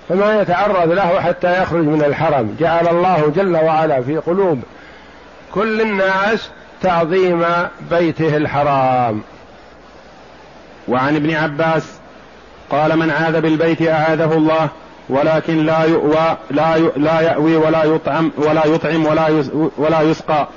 [0.09, 2.57] فما يتعرض له حتى يخرج من الحرم.
[2.61, 4.62] جعل الله جل وعلا في قلوب
[5.55, 6.51] كل الناس
[6.83, 7.45] تعظيم
[7.91, 9.23] بيته الحرام.
[10.89, 11.83] وعن ابن عباس
[12.71, 14.69] قال من عاذ بالبيت أعاذه الله
[15.09, 19.45] ولكن لا يؤوى لا لا يأوي ولا يطعم ولا يطعم ولا
[19.77, 20.49] ولا يسقى.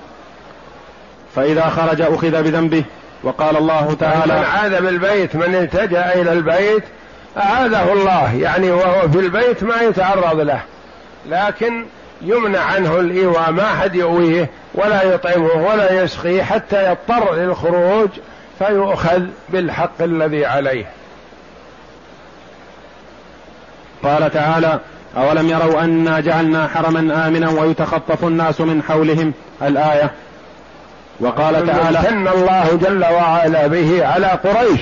[1.35, 2.83] فإذا خرج أخذ بذنبه
[3.23, 6.83] وقال الله تعالى من عاد بالبيت من التجأ إلى البيت
[7.37, 10.61] أعاذه الله يعني وهو في البيت ما يتعرض له.
[11.29, 11.85] لكن
[12.21, 14.49] يمنع عنه الإيواء ما حد يؤويه.
[14.77, 18.09] ولا يطعمه ولا يسقيه حتى يضطر للخروج
[18.59, 20.85] فيؤخذ بالحق الذي عليه.
[24.03, 24.79] قال تعالى
[25.17, 30.11] أولم يروا أنا جعلنا حرما آمنا ويتخطف الناس من حولهم؟ الآية.
[31.19, 34.81] وقال تعالى امتن الله جل وعلا به على قريش.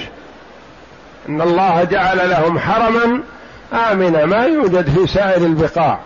[1.29, 3.21] أن الله جعل لهم حرما
[3.91, 4.25] آمنا.
[4.25, 5.99] ما يوجد في سائر البقاع.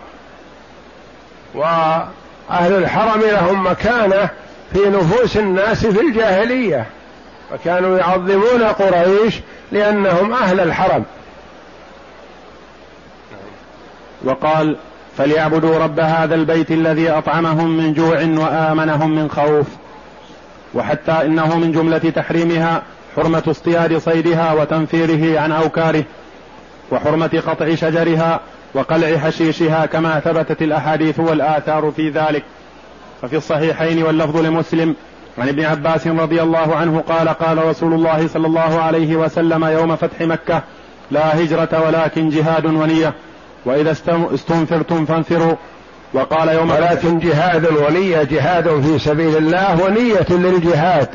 [2.50, 4.28] واهل الحرم لهم مكانة
[4.72, 6.86] في نفوس الناس في الجاهلية
[7.50, 9.40] فكانوا يعظمون قريش
[9.72, 11.04] لأنهم أهل الحرم.
[14.24, 14.76] وقال
[15.18, 19.66] فليعبدوا رب هذا البيت الذي أطعمهم من جوع وآمنهم من خوف.
[20.74, 22.82] وحتى إنه من جملة تحريمها
[23.16, 26.04] حرمة اصطياد صيدها وتنفيره عن أوكاره
[26.90, 28.40] وحرمة قطع شجرها
[28.74, 32.42] وقلع حشيشها كما ثبتت الأحاديث والآثار في ذلك.
[33.22, 34.94] ففي الصحيحين واللفظ لمسلم
[35.38, 39.96] عن ابن عباس رضي الله عنه قال قال رسول الله صلى الله عليه وسلم يوم
[39.96, 40.62] فتح مكة
[41.10, 43.14] لا هجرة ولكن جهاد ونية.
[43.64, 43.96] وإذا
[44.34, 45.54] استنفرتم فانفروا.
[46.14, 51.08] وقال يوم ولكن جهاد ونية جهاد في سبيل الله ونية للجهاد.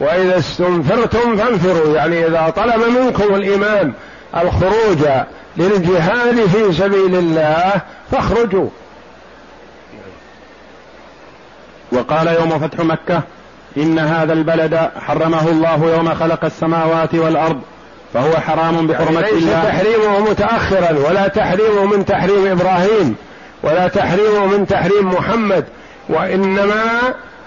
[0.00, 3.94] وإذا استنفرتم فانفروا يعني إذا طلب منكم الإمام
[4.36, 5.08] الخروج
[5.56, 7.72] للجهاد في سبيل الله
[8.10, 8.68] فاخرجوا.
[11.92, 13.22] وقال يوم فتح مكة
[13.76, 17.60] إن هذا البلد حرمه الله يوم خلق السماوات والأرض
[18.14, 19.64] فهو حرام بحرمة يعني ليس الله.
[19.64, 23.16] تحريمه متأخرا ولا تحريمه من تحريم إبراهيم
[23.62, 25.64] ولا تحريمه من تحريم محمد
[26.08, 27.00] وإنما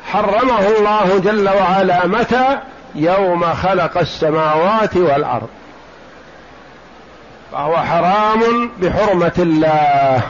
[0.05, 2.07] حرمه الله جل وعلا.
[2.07, 2.57] متى؟
[2.95, 5.47] يوم خلق السماوات والأرض.
[7.51, 10.21] فهو حرام بحرمة الله.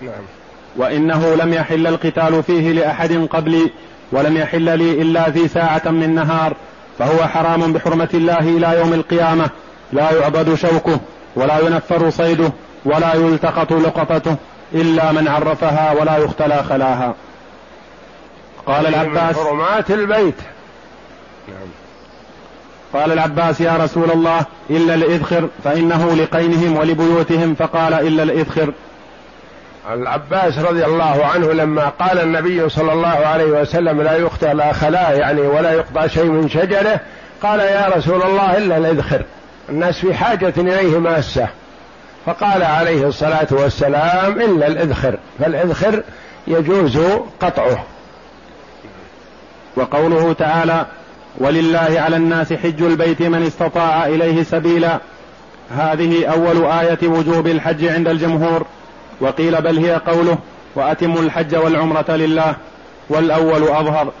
[0.00, 0.22] نعم.
[0.76, 3.70] وإنه لم يحل القتال فيه لأحد قبلي
[4.12, 6.56] ولم يحل لي إلا في ساعة من نهار
[6.98, 9.50] فهو حرام بحرمة الله إلى يوم القيامة.
[9.92, 11.00] لا يعبد شوكه
[11.36, 12.52] ولا ينفر صيده
[12.84, 14.36] ولا يلتقط لقطته
[14.74, 17.14] إلا من عرفها ولا يختلى خلاها.
[18.66, 20.40] قال العباس حرمات البيت.
[21.48, 21.68] نعم.
[22.92, 28.72] قال العباس يا رسول الله إلا الإذخر فإنه لقينهم ولبيوتهم فقال إلا الإذخر.
[29.92, 35.18] العباس رضي الله عنه لما قال النبي صلى الله عليه وسلم لا يقطع لا خلاء
[35.18, 37.00] يعني ولا يقطع شيء من شجرة
[37.42, 39.22] قال يا رسول الله إلا الإذخر.
[39.68, 41.48] الناس في حاجة إليه ماسة.
[42.26, 46.02] فقال عليه الصلاة والسلام إلا الإذخر فالإذخر
[46.46, 46.98] يجوز
[47.40, 47.84] قطعه.
[49.76, 50.86] وقوله تعالى
[51.38, 54.98] ولله على الناس حج البيت من استطاع إليه سبيلا.
[55.76, 58.66] هذه أول آية وجوب الحج عند الجمهور.
[59.20, 60.38] وقيل بل هي قوله
[60.74, 62.54] وأتموا الحج والعمرة لله.
[63.08, 64.12] والأول أظهر.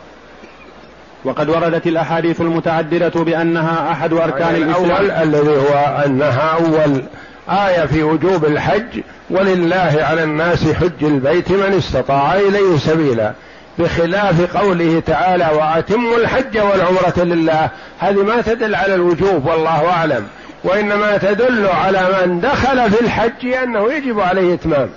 [1.24, 4.84] وقد وردت الأحاديث المتعددة بأنها أحد أركان الإسلام.
[4.84, 7.02] الأول الذي هو أنها أول
[7.48, 9.00] آية في وجوب الحج
[9.30, 13.32] ولله على الناس حج البيت من استطاع إليه سبيلا.
[13.78, 17.68] بخلاف قوله تعالى وأتموا الحج والعمرة لله.
[17.98, 20.26] هذه ما تدل على الوجوب والله أعلم.
[20.64, 24.90] وإنما تدل على من دخل في الحج أنه يجب عليه إتمام.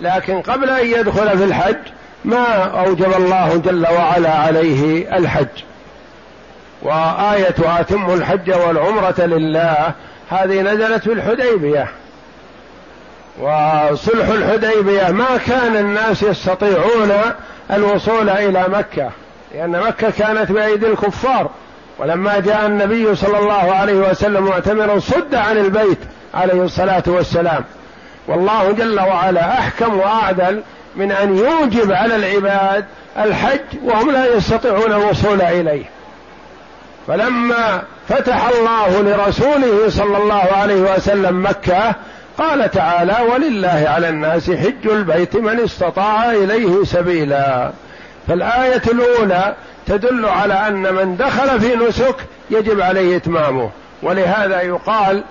[0.00, 1.76] لكن قبل أن يدخل في الحج
[2.24, 5.62] ما أوجب الله جل وعلا عليه الحج.
[6.82, 9.92] وآية أتموا الحج والعمرة لله
[10.30, 11.88] هذه نزلت في الحديبية.
[13.40, 17.12] وصلح الحديبية ما كان الناس يستطيعون
[17.70, 19.10] الوصول إلى مكة
[19.54, 21.50] لأن مكة كانت بأيدي الكفار.
[21.98, 25.98] ولما جاء النبي صلى الله عليه وسلم معتمرا صد عن البيت
[26.34, 27.64] عليه الصلاة والسلام
[28.28, 30.62] والله جل وعلا أحكم وأعدل
[30.96, 32.84] من أن يوجب على العباد
[33.18, 35.84] الحج وهم لا يستطيعون الوصول إليه.
[37.06, 41.94] فلما فتح الله لرسوله صلى الله عليه وسلم مكة
[42.38, 47.70] قال تعالى ولله على الناس حج البيت من استطاع إليه سبيلا.
[48.28, 49.54] فالآية الأولى
[49.86, 52.16] تدل على أن من دخل في نسك
[52.50, 53.70] يجب عليه إتمامه.
[54.02, 55.22] ولهذا يقال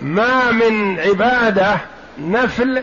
[0.00, 1.76] ما من عبادة
[2.18, 2.82] نفل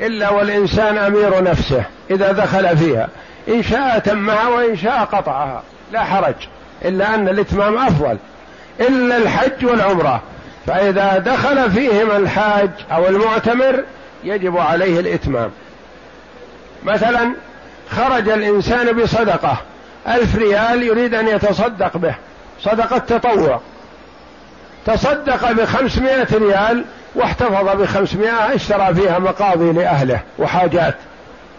[0.00, 3.08] إلا والإنسان أمير نفسه إذا دخل فيها.
[3.48, 5.62] إن شاء تمها وإن شاء قطعها.
[5.92, 6.34] لا حرج.
[6.84, 8.16] إلا أن الإتمام أفضل.
[8.80, 10.22] إلا الحج والعمرة.
[10.66, 13.84] فإذا دخل فيهما الحاج أو المعتمر
[14.24, 15.50] يجب عليه الإتمام.
[16.84, 17.32] مثلا
[17.90, 19.56] خرج الإنسان بصدقة
[20.08, 22.14] ألف ريال يريد أن يتصدق به
[22.60, 23.60] صدقة تطوع.
[24.86, 26.84] تصدق بخمسمائة ريال
[27.14, 30.94] واحتفظ بخمسمائة اشترى فيها مقاضي لأهله وحاجات.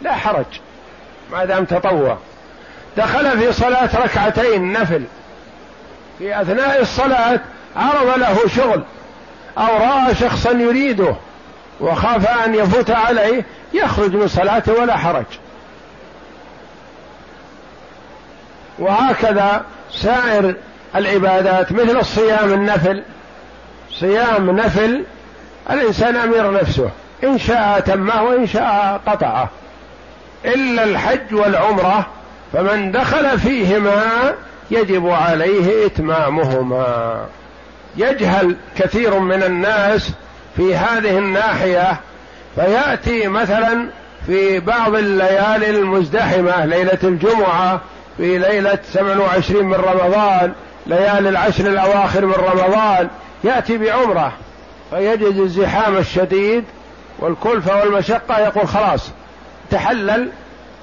[0.02, 0.46] لا حرج
[1.32, 2.18] ما دام تطوع.
[2.98, 5.04] دخل في صلاة ركعتين نفل.
[6.20, 7.40] في أثناء الصلاة
[7.76, 8.84] عرض له شغل
[9.58, 11.16] أو رأى شخصا يريده
[11.80, 15.26] وخاف أن يفوت عليه يخرج من صلاته ولا حرج.
[18.80, 20.56] وهكذا سائر
[20.96, 23.04] العبادات مثل الصيام النفل.
[24.00, 25.04] صيام نفل
[25.70, 26.90] الإنسان أمير نفسه
[27.24, 29.50] إن شاء تمه وإن شاء قطعه.
[30.46, 32.08] إلا الحج والعمرة
[32.54, 34.34] فمن دخل فيهما
[34.72, 37.26] يجب عليه إتمامهما.
[37.98, 40.12] يجهل كثير من الناس
[40.58, 42.00] في هذه الناحية
[42.56, 43.88] فيأتي مثلا
[44.28, 47.82] في بعض الليالي المزدحمة ليلة الجمعة
[48.18, 50.54] في ليلة 27 من رمضان
[50.88, 53.08] ليالي العشر الأواخر من رمضان
[53.44, 54.34] يأتي بعمرة
[54.90, 56.64] فيجد الزحام الشديد
[57.20, 59.10] والكلفة والمشقة يقول خلاص
[59.72, 60.30] تحلل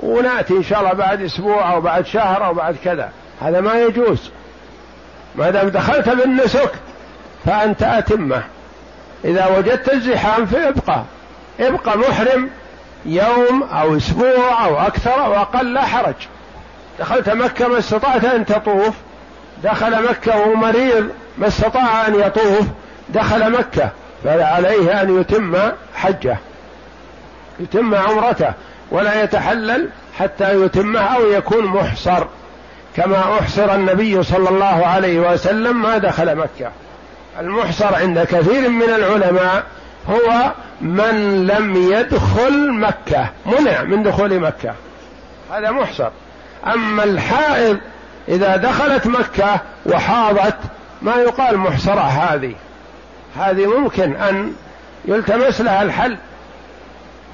[0.00, 3.10] ونأتي إن شاء الله بعد أسبوع أو بعد شهر أو بعد كذا.
[3.42, 4.30] هذا ما يجوز.
[5.34, 6.70] ما دام دخلت بالنسك
[7.46, 8.42] فأنت أتمة.
[9.24, 11.02] إذا وجدت الزحام فابقى.
[11.60, 12.50] ابقى محرم
[13.06, 16.14] يوم أو أسبوع أو أكثر أو أقل لا حرج.
[16.98, 18.94] دخلت مكة ما استطعت أن تطوف.
[19.64, 22.66] دخل مكة وهو مريض ما استطاع أن يطوف.
[23.08, 23.90] دخل مكة
[24.24, 25.56] فعليه أن يتم
[25.94, 26.36] حجه.
[27.60, 28.52] يتم عمرته.
[28.90, 32.26] ولا يتحلل حتى يتمه أو يكون محصر.
[32.96, 36.70] كما أحصر النبي صلى الله عليه وسلم ما دخل مكة.
[37.40, 39.64] المحصر عند كثير من العلماء
[40.08, 43.28] هو من لم يدخل مكة.
[43.46, 44.74] منع من دخول مكة.
[45.52, 46.10] هذا محصر.
[46.66, 47.78] أما الحائض
[48.28, 50.56] إذا دخلت مكة وحاضت
[51.02, 52.54] ما يقال محصرة هذه.
[53.36, 54.52] هذه ممكن أن
[55.04, 56.16] يلتمس لها الحل.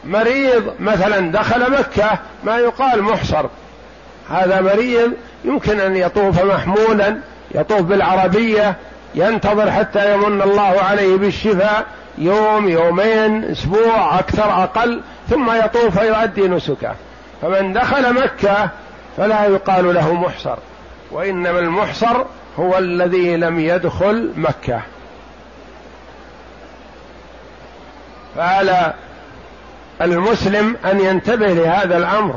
[0.05, 3.47] مريض مثلا دخل مكة ما يقال محصر.
[4.31, 5.13] هذا مريض
[5.45, 7.19] يمكن أن يطوف محمولا
[7.55, 8.77] يطوف بالعربية
[9.15, 11.87] ينتظر حتى يمن الله عليه بالشفاء
[12.19, 15.01] يوم يومين أسبوع أكثر أقل
[15.31, 16.95] ثم يطوف ويؤدي نسكه.
[17.43, 18.71] فمن دخل مكة
[19.17, 20.57] فلا يقال له محصر
[21.11, 22.25] وإنما المحصر
[22.59, 24.81] هو الذي لم يدخل مكة.
[28.37, 28.93] فعلى
[30.03, 32.35] المسلم أن ينتبه لهذا الأمر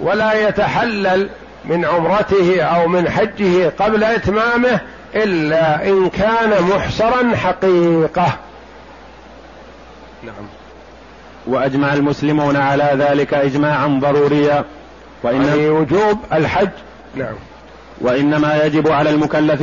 [0.00, 1.28] ولا يتحلل
[1.64, 4.80] من عمرته أو من حجه قبل إتمامه
[5.14, 8.36] إلا إن كان محصرا حقيقة.
[10.22, 10.46] نعم.
[11.46, 14.64] وأجمع المسلمون على ذلك اجماعا ضروريا.
[15.22, 16.68] وإن يعني وجوب الحج.
[17.14, 17.34] نعم.
[18.00, 19.62] وإنما يجب على المكلف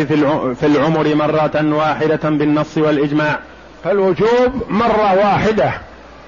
[0.60, 3.40] في العمر مرة واحدة بالنص والإجماع.
[3.84, 5.72] فالوجوب مرة واحدة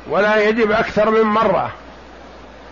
[0.10, 1.72] ولا يجب أكثر من مرة.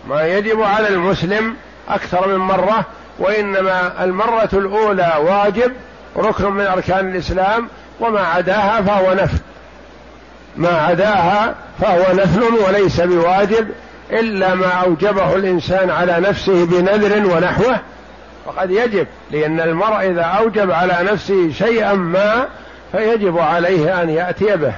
[0.08, 1.56] ما يجب على المسلم
[1.88, 2.84] أكثر من مرة
[3.18, 5.72] وإنما المرة الأولى واجب
[6.16, 7.68] ركن من أركان الإسلام
[8.00, 9.38] وما عداها فهو نفل.
[10.56, 13.68] ما عداها فهو نفل وليس بواجب
[14.10, 17.80] إلا ما أوجبه الإنسان على نفسه بنذر ونحوه.
[18.46, 22.46] فقد يجب لأن المرء إذا أوجب على نفسه شيئا ما
[22.92, 24.72] فيجب عليه أن يأتي به.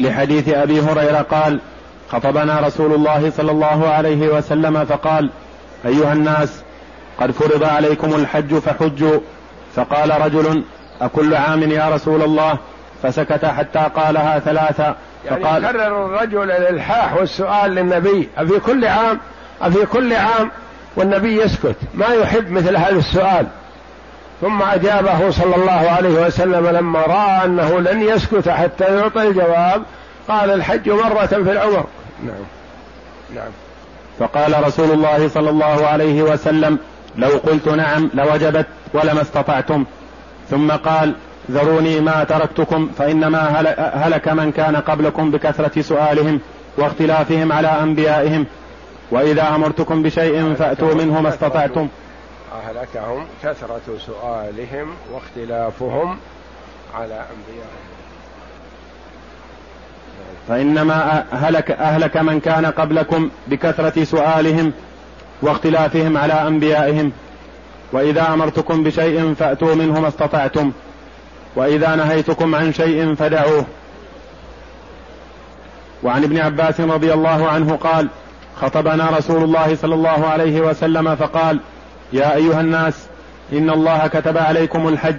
[0.00, 1.60] لحديث أبي هريرة قال
[2.12, 5.30] خطبنا رسول الله صلى الله عليه وسلم فقال
[5.86, 6.62] أيها الناس
[7.20, 9.20] قد فرض عليكم الحج فحجوا.
[9.76, 10.62] فقال رجل
[11.00, 12.58] أكل عام يا رسول الله؟
[13.02, 14.94] فسكت حتى قالها ثلاثة.
[15.24, 19.20] يعني فقال كرر الرجل الإلحاح والسؤال للنبي أفي كل عام؟
[19.62, 20.50] أفي كل عام؟
[20.96, 21.76] والنبي يسكت.
[21.94, 23.46] ما يحب مثل هذا السؤال.
[24.40, 29.82] ثم أجابه صلى الله عليه وسلم لما رأى أنه لن يسكت حتى يعطي الجواب
[30.28, 31.86] قال الحج مرة في العمر.
[32.24, 32.44] نعم.
[33.34, 33.50] نعم.
[34.18, 36.78] فقال رسول الله صلى الله عليه وسلم
[37.16, 39.84] لو قلت نعم لوجبت ولما استطعتم.
[40.50, 41.14] ثم قال
[41.50, 43.60] ذروني ما تركتكم فإنما
[43.94, 46.40] هلك من كان قبلكم بكثرة سؤالهم
[46.78, 48.46] واختلافهم على أنبيائهم.
[49.10, 51.88] وإذا أمرتكم بشيء فأتوا منه ما استطعتم.
[52.52, 56.18] أهلكهم كثرة سؤالهم واختلافهم
[56.94, 57.90] على أنبيائهم.
[60.48, 64.72] فإنما أهلك, أهلك من كان قبلكم بكثرة سؤالهم.
[65.42, 67.12] واختلافهم على أنبيائهم.
[67.92, 70.72] وإذا أمرتكم بشيء فأتوا منه ما استطعتم.
[71.56, 73.66] وإذا نهيتكم عن شيء فدعوه.
[76.02, 78.08] وعن ابن عباس رضي الله عنه قال
[78.60, 81.60] خطبنا رسول الله صلى الله عليه وسلم فقال
[82.12, 82.94] يا أيها الناس
[83.52, 85.18] إن الله كتب عليكم الحج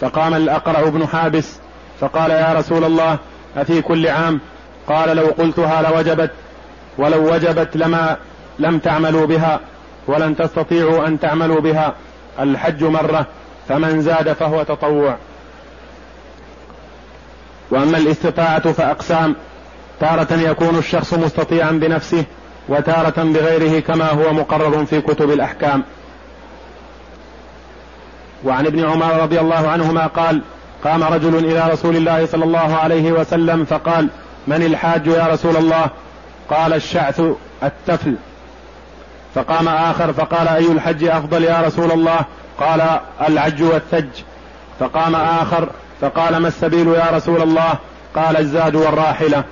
[0.00, 1.56] فقام الأقرع بن حابس
[2.00, 3.18] فقال يا رسول الله
[3.56, 4.40] أفي كل عام؟
[4.88, 6.30] قال لو قلتها لوجبت
[6.98, 8.16] ولو وجبت لما
[8.58, 9.60] لم تعملوا بها
[10.06, 11.94] ولن تستطيعوا أن تعملوا بها.
[12.40, 13.26] الحج مرة
[13.68, 15.16] فمن زاد فهو تطوع.
[17.70, 19.36] وأما الاستطاعة فأقسام.
[20.00, 22.24] تارة يكون الشخص مستطيعا بنفسه
[22.68, 25.82] وتارة بغيره كما هو مقرر في كتب الأحكام.
[28.44, 30.42] وعن ابن عمر رضي الله عنهما قال
[30.84, 34.08] قام رجل إلى رسول الله صلى الله عليه وسلم فقال
[34.46, 35.86] من الحاج يا رسول الله؟
[36.50, 37.22] قال الشعث
[37.62, 38.14] التفل.
[39.34, 42.20] فقام آخر فقال أي الحج أفضل يا رسول الله؟
[42.60, 42.82] قال
[43.28, 44.08] العج والثج.
[44.80, 45.68] فقام آخر
[46.00, 47.74] فقال ما السبيل يا رسول الله؟
[48.16, 49.44] قال الزاد والراحلة.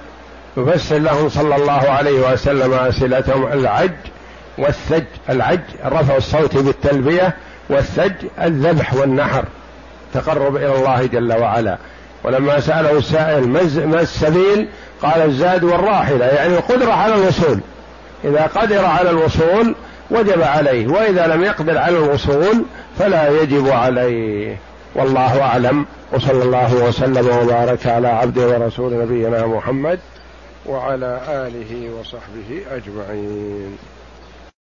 [0.56, 3.52] يفسر لهم صلى الله عليه وسلم أسئلتهم.
[3.52, 3.96] العج
[4.58, 5.04] والثج.
[5.30, 7.36] العج رفع الصوت بالتلبية
[7.70, 9.44] والثج الذبح والنحر
[10.14, 11.78] تقرب إلى الله جل وعلا.
[12.24, 13.48] ولما سأله السائل
[13.86, 14.68] ما السبيل؟
[15.02, 17.60] قال الزاد والراحلة يعني القدرة على الوصول.
[18.24, 19.74] إذا قدر على الوصول
[20.10, 22.64] وجب عليه وإذا لم يقدر على الوصول
[22.98, 24.56] فلا يجب عليه.
[24.94, 25.86] والله أعلم.
[26.12, 29.98] وصلى الله وسلم وبارك على عبده ورسول نبينا محمد
[30.66, 33.78] وعلى آله وصحبه أجمعين.